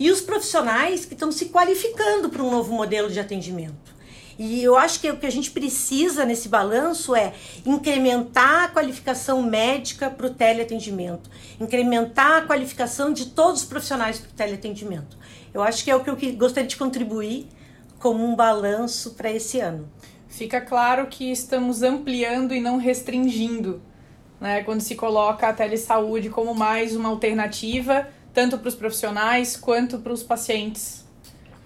E 0.00 0.10
os 0.10 0.22
profissionais 0.22 1.04
que 1.04 1.12
estão 1.12 1.30
se 1.30 1.46
qualificando 1.46 2.30
para 2.30 2.42
um 2.42 2.50
novo 2.50 2.72
modelo 2.72 3.10
de 3.10 3.20
atendimento. 3.20 3.97
E 4.38 4.62
eu 4.62 4.78
acho 4.78 5.00
que 5.00 5.10
o 5.10 5.16
que 5.16 5.26
a 5.26 5.32
gente 5.32 5.50
precisa 5.50 6.24
nesse 6.24 6.48
balanço 6.48 7.14
é 7.14 7.34
incrementar 7.66 8.64
a 8.64 8.68
qualificação 8.68 9.42
médica 9.42 10.08
para 10.08 10.28
o 10.28 10.30
teleatendimento, 10.30 11.28
incrementar 11.60 12.42
a 12.42 12.42
qualificação 12.42 13.12
de 13.12 13.26
todos 13.26 13.62
os 13.62 13.66
profissionais 13.66 14.20
para 14.20 14.30
o 14.30 14.32
teleatendimento. 14.34 15.18
Eu 15.52 15.60
acho 15.60 15.82
que 15.82 15.90
é 15.90 15.96
o 15.96 16.04
que 16.04 16.10
eu 16.10 16.16
gostaria 16.36 16.68
de 16.68 16.76
contribuir 16.76 17.48
como 17.98 18.24
um 18.24 18.36
balanço 18.36 19.14
para 19.14 19.28
esse 19.28 19.58
ano. 19.58 19.90
Fica 20.28 20.60
claro 20.60 21.08
que 21.08 21.32
estamos 21.32 21.82
ampliando 21.82 22.54
e 22.54 22.60
não 22.60 22.76
restringindo, 22.76 23.82
né? 24.40 24.62
Quando 24.62 24.82
se 24.82 24.94
coloca 24.94 25.48
a 25.48 25.52
telesaúde 25.52 26.30
como 26.30 26.54
mais 26.54 26.94
uma 26.94 27.08
alternativa, 27.08 28.08
tanto 28.32 28.56
para 28.56 28.68
os 28.68 28.74
profissionais 28.76 29.56
quanto 29.56 29.98
para 29.98 30.12
os 30.12 30.22
pacientes. 30.22 31.07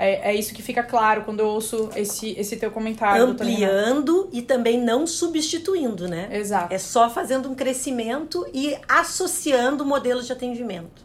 É, 0.02 0.32
é 0.32 0.34
isso 0.34 0.52
que 0.52 0.60
fica 0.60 0.82
claro 0.82 1.22
quando 1.22 1.38
eu 1.38 1.46
ouço 1.46 1.88
esse, 1.94 2.30
esse 2.36 2.56
teu 2.56 2.72
comentário. 2.72 3.22
Ampliando 3.24 4.28
e 4.32 4.42
também 4.42 4.76
não 4.76 5.06
substituindo, 5.06 6.08
né? 6.08 6.28
Exato. 6.32 6.74
É 6.74 6.78
só 6.78 7.08
fazendo 7.08 7.48
um 7.48 7.54
crescimento 7.54 8.44
e 8.52 8.76
associando 8.88 9.84
modelos 9.84 10.26
de 10.26 10.32
atendimento. 10.32 11.04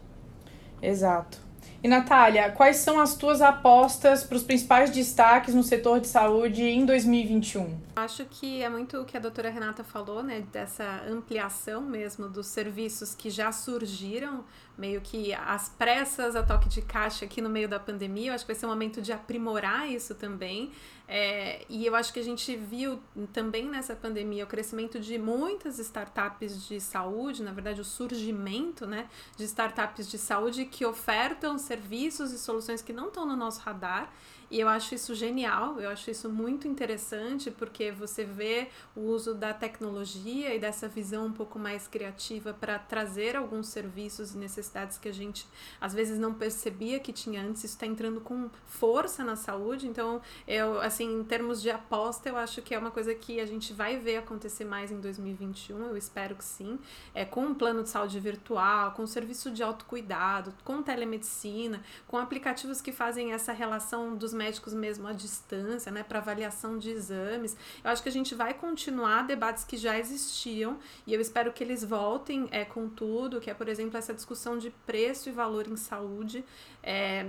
Exato. 0.82 1.38
E 1.80 1.86
Natália, 1.86 2.50
quais 2.50 2.78
são 2.78 2.98
as 2.98 3.14
tuas 3.14 3.40
apostas 3.40 4.24
para 4.24 4.36
os 4.36 4.42
principais 4.42 4.90
destaques 4.90 5.54
no 5.54 5.62
setor 5.62 6.00
de 6.00 6.08
saúde 6.08 6.64
em 6.64 6.84
2021? 6.84 7.78
Acho 7.94 8.24
que 8.24 8.60
é 8.60 8.68
muito 8.68 9.00
o 9.00 9.04
que 9.04 9.16
a 9.16 9.20
doutora 9.20 9.48
Renata 9.48 9.84
falou, 9.84 10.20
né? 10.20 10.44
Dessa 10.52 11.02
ampliação 11.08 11.80
mesmo 11.82 12.28
dos 12.28 12.48
serviços 12.48 13.14
que 13.14 13.30
já 13.30 13.52
surgiram 13.52 14.44
meio 14.76 15.00
que 15.00 15.32
as 15.32 15.68
pressas 15.68 16.34
a 16.34 16.42
toque 16.42 16.68
de 16.68 16.82
caixa 16.82 17.24
aqui 17.24 17.40
no 17.40 17.48
meio 17.48 17.68
da 17.68 17.78
pandemia. 17.78 18.30
Eu 18.30 18.34
acho 18.34 18.44
que 18.44 18.52
vai 18.52 18.58
ser 18.58 18.66
um 18.66 18.70
momento 18.70 19.00
de 19.00 19.12
aprimorar 19.12 19.88
isso 19.88 20.16
também. 20.16 20.72
É, 21.10 21.64
e 21.70 21.86
eu 21.86 21.94
acho 21.94 22.12
que 22.12 22.20
a 22.20 22.22
gente 22.22 22.54
viu 22.54 23.00
também 23.32 23.66
nessa 23.66 23.96
pandemia 23.96 24.44
o 24.44 24.46
crescimento 24.46 25.00
de 25.00 25.16
muitas 25.16 25.78
startups 25.78 26.68
de 26.68 26.78
saúde, 26.80 27.42
na 27.42 27.50
verdade, 27.50 27.80
o 27.80 27.84
surgimento 27.84 28.86
né, 28.86 29.08
de 29.34 29.44
startups 29.44 30.06
de 30.10 30.18
saúde 30.18 30.66
que 30.66 30.84
ofertam 30.84 31.56
serviços 31.56 32.30
e 32.30 32.38
soluções 32.38 32.82
que 32.82 32.92
não 32.92 33.08
estão 33.08 33.24
no 33.24 33.34
nosso 33.34 33.60
radar 33.60 34.12
E 34.50 34.58
eu 34.58 34.68
acho 34.68 34.94
isso 34.94 35.14
genial, 35.14 35.78
eu 35.78 35.90
acho 35.90 36.10
isso 36.10 36.28
muito 36.28 36.66
interessante, 36.66 37.50
porque 37.50 37.92
você 37.92 38.24
vê 38.24 38.68
o 38.96 39.00
uso 39.00 39.34
da 39.34 39.52
tecnologia 39.52 40.54
e 40.54 40.58
dessa 40.58 40.88
visão 40.88 41.26
um 41.26 41.32
pouco 41.32 41.58
mais 41.58 41.86
criativa 41.86 42.54
para 42.54 42.78
trazer 42.78 43.36
alguns 43.36 43.68
serviços 43.68 44.34
e 44.34 44.38
necessidades 44.38 44.96
que 44.96 45.06
a 45.06 45.12
gente 45.12 45.46
às 45.78 45.92
vezes 45.92 46.18
não 46.18 46.32
percebia 46.32 46.98
que 46.98 47.12
tinha 47.12 47.42
antes, 47.42 47.64
isso 47.64 47.74
está 47.74 47.86
entrando 47.86 48.22
com 48.22 48.48
força 48.66 49.22
na 49.22 49.36
saúde. 49.36 49.86
Então, 49.86 50.22
eu, 50.46 50.80
assim, 50.80 51.20
em 51.20 51.24
termos 51.24 51.60
de 51.60 51.70
aposta, 51.70 52.30
eu 52.30 52.36
acho 52.36 52.62
que 52.62 52.74
é 52.74 52.78
uma 52.78 52.90
coisa 52.90 53.14
que 53.14 53.40
a 53.40 53.46
gente 53.46 53.74
vai 53.74 53.98
ver 53.98 54.16
acontecer 54.16 54.64
mais 54.64 54.90
em 54.90 54.98
2021, 54.98 55.88
eu 55.88 55.96
espero 55.96 56.34
que 56.34 56.44
sim, 56.44 56.78
é, 57.14 57.24
com 57.24 57.42
um 57.42 57.54
plano 57.54 57.82
de 57.82 57.90
saúde 57.90 58.18
virtual, 58.18 58.92
com 58.92 59.06
serviço 59.06 59.50
de 59.50 59.62
autocuidado, 59.62 60.54
com 60.64 60.82
telemedicina, 60.82 61.82
com 62.06 62.16
aplicativos 62.16 62.80
que 62.80 62.92
fazem 62.92 63.32
essa 63.32 63.52
relação 63.52 64.16
dos 64.16 64.32
médicos 64.38 64.72
mesmo 64.72 65.06
à 65.08 65.12
distância, 65.12 65.90
né, 65.90 66.02
para 66.02 66.18
avaliação 66.20 66.78
de 66.78 66.90
exames. 66.90 67.56
Eu 67.82 67.90
acho 67.90 68.02
que 68.02 68.08
a 68.08 68.12
gente 68.12 68.34
vai 68.34 68.54
continuar 68.54 69.26
debates 69.26 69.64
que 69.64 69.76
já 69.76 69.98
existiam 69.98 70.78
e 71.06 71.12
eu 71.12 71.20
espero 71.20 71.52
que 71.52 71.62
eles 71.62 71.84
voltem 71.84 72.48
é, 72.50 72.64
com 72.64 72.88
tudo, 72.88 73.40
que 73.40 73.50
é, 73.50 73.54
por 73.54 73.68
exemplo, 73.68 73.98
essa 73.98 74.14
discussão 74.14 74.56
de 74.56 74.70
preço 74.86 75.28
e 75.28 75.32
valor 75.32 75.66
em 75.66 75.76
saúde. 75.76 76.44
É, 76.82 77.26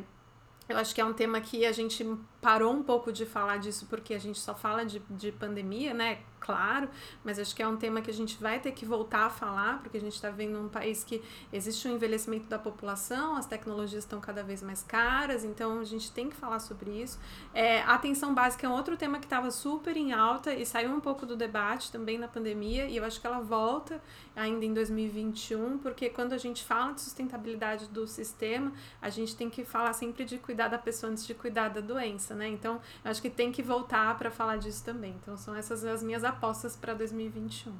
eu 0.69 0.77
acho 0.77 0.93
que 0.93 1.01
é 1.01 1.05
um 1.05 1.13
tema 1.13 1.41
que 1.41 1.65
a 1.65 1.71
gente 1.71 2.05
parou 2.39 2.71
um 2.71 2.83
pouco 2.83 3.11
de 3.11 3.25
falar 3.25 3.57
disso 3.57 3.87
porque 3.89 4.13
a 4.13 4.19
gente 4.19 4.39
só 4.39 4.53
fala 4.53 4.85
de, 4.85 5.01
de 5.09 5.31
pandemia, 5.31 5.95
né? 5.95 6.19
Claro, 6.39 6.89
mas 7.23 7.37
acho 7.37 7.55
que 7.55 7.61
é 7.61 7.67
um 7.67 7.75
tema 7.75 8.01
que 8.01 8.09
a 8.09 8.13
gente 8.13 8.41
vai 8.41 8.59
ter 8.59 8.71
que 8.71 8.85
voltar 8.85 9.25
a 9.25 9.29
falar, 9.29 9.79
porque 9.81 9.97
a 9.97 10.01
gente 10.01 10.13
está 10.13 10.29
vendo 10.29 10.59
um 10.59 10.69
país 10.69 11.03
que 11.03 11.21
existe 11.51 11.87
um 11.87 11.95
envelhecimento 11.95 12.47
da 12.47 12.57
população, 12.57 13.35
as 13.35 13.45
tecnologias 13.45 14.03
estão 14.03 14.19
cada 14.19 14.41
vez 14.41 14.63
mais 14.63 14.81
caras, 14.81 15.43
então 15.43 15.79
a 15.79 15.83
gente 15.83 16.11
tem 16.11 16.29
que 16.29 16.35
falar 16.35 16.59
sobre 16.59 16.91
isso. 16.91 17.19
É, 17.53 17.81
a 17.81 17.93
atenção 17.93 18.33
básica 18.33 18.65
é 18.65 18.69
um 18.69 18.73
outro 18.73 18.95
tema 18.95 19.19
que 19.19 19.25
estava 19.25 19.51
super 19.51 19.97
em 19.97 20.13
alta 20.13 20.53
e 20.53 20.65
saiu 20.65 20.91
um 20.91 20.99
pouco 20.99 21.25
do 21.25 21.35
debate 21.35 21.91
também 21.91 22.17
na 22.17 22.27
pandemia, 22.27 22.85
e 22.85 22.97
eu 22.97 23.03
acho 23.03 23.19
que 23.19 23.27
ela 23.27 23.39
volta 23.39 24.01
ainda 24.35 24.63
em 24.63 24.73
2021, 24.73 25.77
porque 25.79 26.09
quando 26.09 26.33
a 26.33 26.37
gente 26.37 26.63
fala 26.63 26.93
de 26.93 27.01
sustentabilidade 27.01 27.87
do 27.87 28.07
sistema, 28.07 28.71
a 29.01 29.09
gente 29.09 29.35
tem 29.35 29.49
que 29.49 29.65
falar 29.65 29.93
sempre 29.93 30.23
de 30.23 30.37
cuidar 30.37 30.69
da 30.69 30.77
pessoa 30.77 31.11
antes 31.11 31.27
de 31.27 31.33
cuidar 31.33 31.69
da 31.69 31.81
doença 31.81 32.29
né? 32.35 32.47
Então, 32.47 32.79
acho 33.03 33.21
que 33.21 33.29
tem 33.29 33.51
que 33.51 33.61
voltar 33.61 34.17
para 34.17 34.29
falar 34.31 34.57
disso 34.57 34.83
também. 34.83 35.15
Então, 35.21 35.37
são 35.37 35.55
essas 35.55 35.83
as 35.83 36.03
minhas 36.03 36.23
apostas 36.29 36.75
para 36.75 36.93
2021. 36.93 37.71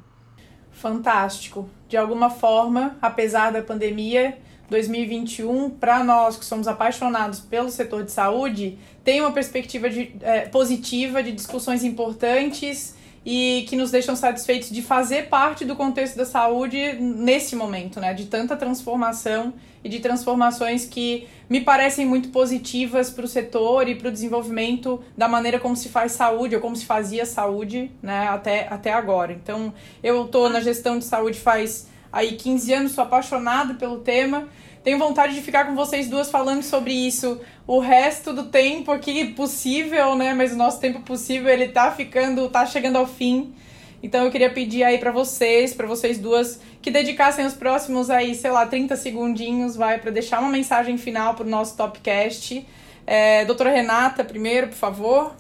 Fantástico. 0.71 1.69
De 1.87 1.97
alguma 1.97 2.29
forma, 2.29 2.97
apesar 3.01 3.51
da 3.51 3.61
pandemia, 3.61 4.37
2021, 4.69 5.71
para 5.71 6.03
nós 6.03 6.37
que 6.37 6.45
somos 6.45 6.67
apaixonados 6.67 7.39
pelo 7.39 7.69
setor 7.69 8.03
de 8.03 8.11
saúde, 8.11 8.77
tem 9.03 9.21
uma 9.21 9.31
perspectiva 9.31 9.89
de, 9.89 10.15
é, 10.21 10.41
positiva 10.41 11.23
de 11.23 11.31
discussões 11.31 11.83
importantes 11.83 12.95
e 13.25 13.65
que 13.67 13.75
nos 13.75 13.91
deixam 13.91 14.15
satisfeitos 14.15 14.69
de 14.69 14.81
fazer 14.81 15.27
parte 15.27 15.65
do 15.65 15.75
contexto 15.75 16.15
da 16.15 16.25
saúde 16.25 16.93
nesse 16.93 17.55
momento, 17.55 17.99
né? 17.99 18.13
De 18.13 18.25
tanta 18.25 18.55
transformação 18.55 19.53
e 19.83 19.89
de 19.89 19.99
transformações 19.99 20.85
que 20.85 21.27
me 21.49 21.61
parecem 21.61 22.05
muito 22.05 22.29
positivas 22.29 23.09
para 23.09 23.25
o 23.25 23.27
setor 23.27 23.87
e 23.87 23.95
para 23.95 24.09
o 24.09 24.11
desenvolvimento 24.11 25.01
da 25.17 25.27
maneira 25.27 25.59
como 25.59 25.75
se 25.75 25.89
faz 25.89 26.13
saúde 26.13 26.55
ou 26.55 26.61
como 26.61 26.75
se 26.75 26.85
fazia 26.85 27.25
saúde, 27.25 27.91
né? 28.01 28.27
Até, 28.27 28.67
até 28.69 28.93
agora. 28.93 29.33
Então, 29.33 29.73
eu 30.03 30.25
estou 30.25 30.49
na 30.49 30.59
gestão 30.59 30.97
de 30.97 31.05
saúde 31.05 31.39
faz 31.39 31.87
aí 32.11 32.35
15 32.35 32.73
anos, 32.73 32.91
sou 32.93 33.03
apaixonada 33.03 33.73
pelo 33.75 33.99
tema 33.99 34.47
tenho 34.83 34.97
vontade 34.97 35.35
de 35.35 35.41
ficar 35.41 35.65
com 35.65 35.75
vocês 35.75 36.07
duas 36.07 36.31
falando 36.31 36.63
sobre 36.63 36.93
isso 36.93 37.39
o 37.67 37.79
resto 37.79 38.33
do 38.33 38.45
tempo 38.45 38.91
aqui 38.91 39.33
possível, 39.33 40.15
né? 40.15 40.33
Mas 40.33 40.53
o 40.53 40.55
nosso 40.55 40.79
tempo 40.79 41.01
possível 41.01 41.49
ele 41.49 41.67
tá 41.67 41.91
ficando, 41.91 42.49
tá 42.49 42.65
chegando 42.65 42.97
ao 42.97 43.05
fim. 43.05 43.53
Então 44.01 44.23
eu 44.23 44.31
queria 44.31 44.49
pedir 44.49 44.83
aí 44.83 44.97
para 44.97 45.11
vocês, 45.11 45.73
para 45.73 45.85
vocês 45.85 46.17
duas, 46.17 46.61
que 46.81 46.89
dedicassem 46.89 47.45
os 47.45 47.53
próximos 47.53 48.09
aí, 48.09 48.33
sei 48.33 48.49
lá, 48.49 48.65
30 48.65 48.95
segundinhos, 48.95 49.75
vai, 49.75 49.99
para 49.99 50.09
deixar 50.09 50.39
uma 50.39 50.49
mensagem 50.49 50.97
final 50.97 51.33
pro 51.33 51.45
nosso 51.45 51.75
Topcast. 51.75 52.65
É, 53.05 53.43
doutora 53.43 53.71
Renata, 53.71 54.23
primeiro, 54.23 54.67
por 54.69 54.77
favor. 54.77 55.35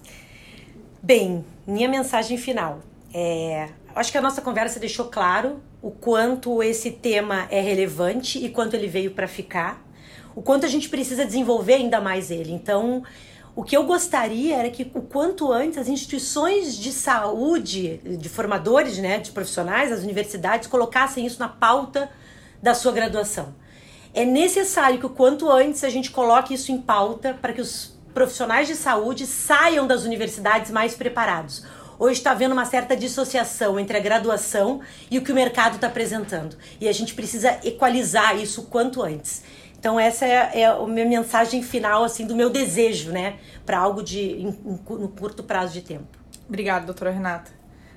Bem, 1.01 1.45
minha 1.65 1.87
mensagem 1.87 2.37
final. 2.37 2.81
É, 3.13 3.69
acho 3.95 4.11
que 4.11 4.17
a 4.17 4.21
nossa 4.21 4.41
conversa 4.41 4.79
deixou 4.79 5.05
claro 5.05 5.61
o 5.81 5.91
quanto 5.91 6.61
esse 6.61 6.91
tema 6.91 7.47
é 7.49 7.61
relevante 7.61 8.43
e 8.43 8.49
quanto 8.49 8.73
ele 8.73 8.87
veio 8.87 9.11
para 9.11 9.27
ficar, 9.27 9.81
o 10.35 10.41
quanto 10.41 10.65
a 10.65 10.69
gente 10.69 10.89
precisa 10.89 11.25
desenvolver 11.25 11.75
ainda 11.75 12.01
mais 12.01 12.29
ele. 12.31 12.51
Então, 12.51 13.03
o 13.55 13.63
que 13.63 13.75
eu 13.75 13.85
gostaria 13.85 14.55
era 14.57 14.69
que 14.69 14.89
o 14.93 15.01
quanto 15.01 15.51
antes 15.51 15.77
as 15.77 15.87
instituições 15.87 16.77
de 16.77 16.91
saúde, 16.91 17.97
de 17.97 18.29
formadores, 18.29 18.97
né, 18.97 19.19
de 19.19 19.31
profissionais, 19.31 19.91
as 19.91 20.03
universidades 20.03 20.67
colocassem 20.67 21.25
isso 21.25 21.39
na 21.39 21.49
pauta 21.49 22.09
da 22.61 22.73
sua 22.73 22.91
graduação. 22.91 23.55
É 24.13 24.25
necessário 24.25 24.99
que 24.99 25.05
o 25.05 25.09
quanto 25.09 25.49
antes 25.49 25.83
a 25.83 25.89
gente 25.89 26.11
coloque 26.11 26.53
isso 26.53 26.71
em 26.71 26.81
pauta 26.81 27.37
para 27.41 27.53
que 27.53 27.61
os 27.61 27.97
profissionais 28.13 28.67
de 28.67 28.75
saúde 28.75 29.25
saiam 29.25 29.87
das 29.87 30.03
universidades 30.03 30.71
mais 30.71 30.95
preparados 30.95 31.63
hoje 31.99 32.19
está 32.19 32.31
havendo 32.31 32.53
uma 32.53 32.65
certa 32.65 32.95
dissociação 32.95 33.79
entre 33.79 33.97
a 33.97 33.99
graduação 33.99 34.81
e 35.11 35.19
o 35.19 35.21
que 35.21 35.31
o 35.31 35.35
mercado 35.35 35.75
está 35.75 35.87
apresentando. 35.87 36.57
E 36.79 36.87
a 36.87 36.91
gente 36.93 37.13
precisa 37.13 37.59
equalizar 37.63 38.37
isso 38.37 38.63
quanto 38.63 39.03
antes. 39.03 39.43
Então 39.77 39.99
essa 39.99 40.25
é, 40.25 40.61
é, 40.61 40.65
a 40.65 40.79
minha 40.87 41.05
mensagem 41.05 41.61
final 41.61 42.03
assim 42.03 42.25
do 42.25 42.35
meu 42.35 42.49
desejo, 42.49 43.11
né, 43.11 43.37
para 43.65 43.77
algo 43.77 44.01
de 44.01 44.19
em, 44.19 44.47
em, 44.47 44.79
no 44.87 45.09
curto 45.09 45.43
prazo 45.43 45.73
de 45.73 45.81
tempo. 45.81 46.17
Obrigada, 46.47 46.85
doutora 46.85 47.11
Renata. 47.11 47.51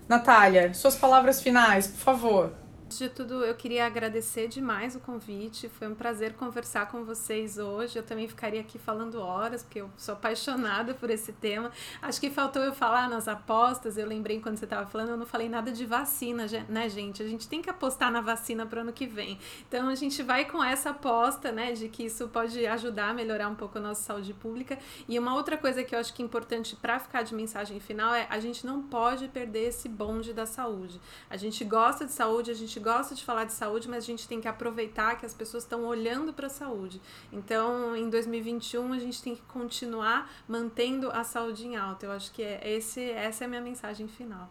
Natália, 0.09 0.75
suas 0.75 0.95
palavras 0.95 1.41
finais, 1.41 1.87
por 1.87 2.01
favor. 2.01 2.62
Antes 2.93 2.99
de 2.99 3.09
tudo, 3.09 3.43
eu 3.43 3.55
queria 3.55 3.87
agradecer 3.87 4.49
demais 4.49 4.95
o 4.95 5.01
convite. 5.01 5.67
Foi 5.67 5.89
um 5.89 5.95
prazer 5.95 6.35
conversar 6.35 6.91
com 6.91 7.03
vocês 7.05 7.57
hoje. 7.57 7.99
Eu 7.99 8.03
também 8.03 8.29
ficaria 8.29 8.61
aqui 8.61 8.79
falando 8.79 9.19
horas, 9.19 9.63
porque 9.63 9.81
eu 9.81 9.91
sou 9.97 10.13
apaixonada 10.13 10.93
por 10.93 11.09
esse 11.09 11.33
tema. 11.33 11.73
Acho 12.03 12.21
que 12.21 12.29
faltou 12.29 12.63
eu 12.63 12.75
falar 12.75 13.09
nas 13.09 13.29
apostas. 13.29 13.97
Eu 13.97 14.07
lembrei 14.07 14.41
quando 14.41 14.59
você 14.59 14.65
estava 14.65 14.87
falando, 14.87 15.09
eu 15.09 15.17
não 15.17 15.25
falei 15.25 15.49
nada 15.49 15.73
de 15.73 15.87
vacina, 15.87 16.45
né, 16.69 16.87
gente? 16.91 17.23
A 17.23 17.27
gente 17.27 17.49
tem 17.49 17.63
que 17.63 17.71
apostar 17.71 18.13
na 18.13 18.21
vacina 18.21 18.67
para 18.67 18.81
o 18.81 18.83
ano 18.83 18.93
que 18.93 19.07
vem. 19.07 19.39
Então 19.67 19.89
a 19.89 19.95
gente 19.95 20.23
vai 20.23 20.45
com 20.45 20.63
essa 20.63 20.91
aposta, 20.91 21.51
né, 21.51 21.73
de 21.73 21.89
que 21.89 22.05
isso 22.05 22.29
pode 22.29 22.67
ajudar 22.67 23.09
a 23.09 23.15
melhorar 23.15 23.49
um 23.49 23.55
pouco 23.55 23.79
a 23.79 23.81
nossa 23.81 24.03
saúde 24.03 24.35
pública. 24.35 24.79
E 25.09 25.19
uma 25.19 25.35
outra 25.35 25.57
coisa 25.57 25.83
que 25.83 25.95
eu 25.95 25.99
acho 25.99 26.13
que 26.13 26.21
é 26.21 26.27
importante 26.27 26.77
para 26.77 26.99
ficar 26.99 27.23
de 27.23 27.35
mensagem 27.35 27.81
final 27.81 28.15
é 28.15 28.27
a 28.29 28.39
gente 28.39 28.67
não 28.67 28.83
pode 28.83 29.29
perder 29.29 29.69
esse 29.69 29.89
bonde 29.89 30.35
da 30.35 30.45
saúde. 30.45 31.01
A 31.31 31.39
gente 31.39 31.65
gosta 31.65 32.05
de 32.05 32.13
saúde, 32.13 32.51
a 32.51 32.55
gente 32.55 32.82
gosta 32.83 33.15
de 33.15 33.25
falar 33.25 33.45
de 33.45 33.53
saúde, 33.53 33.89
mas 33.89 34.05
a 34.05 34.07
gente 34.07 34.27
tem 34.27 34.41
que 34.41 34.49
aproveitar 34.49 35.19
que 35.19 35.25
as 35.25 35.33
pessoas 35.33 35.63
estão 35.63 35.85
olhando 35.85 36.33
para 36.33 36.49
a 36.49 36.51
saúde. 36.51 37.01
Então, 37.33 37.97
em 37.97 38.11
2021, 38.11 38.93
a 38.93 38.99
gente 38.99 39.23
tem 39.23 39.35
que 39.35 39.43
continuar 39.43 40.31
mantendo 40.49 41.11
a 41.11 41.25
saúde 41.25 41.67
em 41.67 41.77
alta. 41.77 42.07
Eu 42.07 42.13
acho 42.13 42.33
que 42.33 42.43
é 42.43 42.61
esse, 42.65 43.01
essa 43.01 43.45
é 43.45 43.47
a 43.47 43.49
minha 43.49 43.61
mensagem 43.61 44.09
final. 44.09 44.51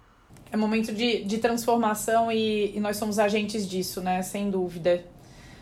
É 0.51 0.57
momento 0.57 0.93
de, 0.93 1.23
de 1.23 1.37
transformação 1.37 2.31
e, 2.31 2.75
e 2.75 2.79
nós 2.79 2.97
somos 2.97 3.19
agentes 3.19 3.67
disso, 3.67 4.01
né? 4.01 4.21
Sem 4.21 4.49
dúvida. 4.49 5.05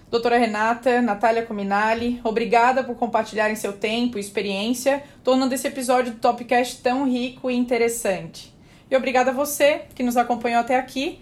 Doutora 0.10 0.40
Renata, 0.40 1.02
Natália 1.04 1.46
Cominali, 1.46 2.20
obrigada 2.24 2.84
por 2.84 2.96
compartilharem 2.96 3.56
seu 3.56 3.74
tempo 3.74 4.18
e 4.18 4.22
experiência, 4.22 5.04
tornando 5.24 5.54
esse 5.54 5.68
episódio 5.68 6.14
do 6.14 6.20
Topcast 6.20 6.82
tão 6.82 7.08
rico 7.08 7.52
e 7.52 7.56
interessante. 7.56 8.52
E 8.90 8.96
obrigada 8.98 9.30
a 9.30 9.34
você 9.34 9.84
que 9.94 10.02
nos 10.02 10.18
acompanhou 10.18 10.62
até 10.62 10.80
aqui 10.80 11.22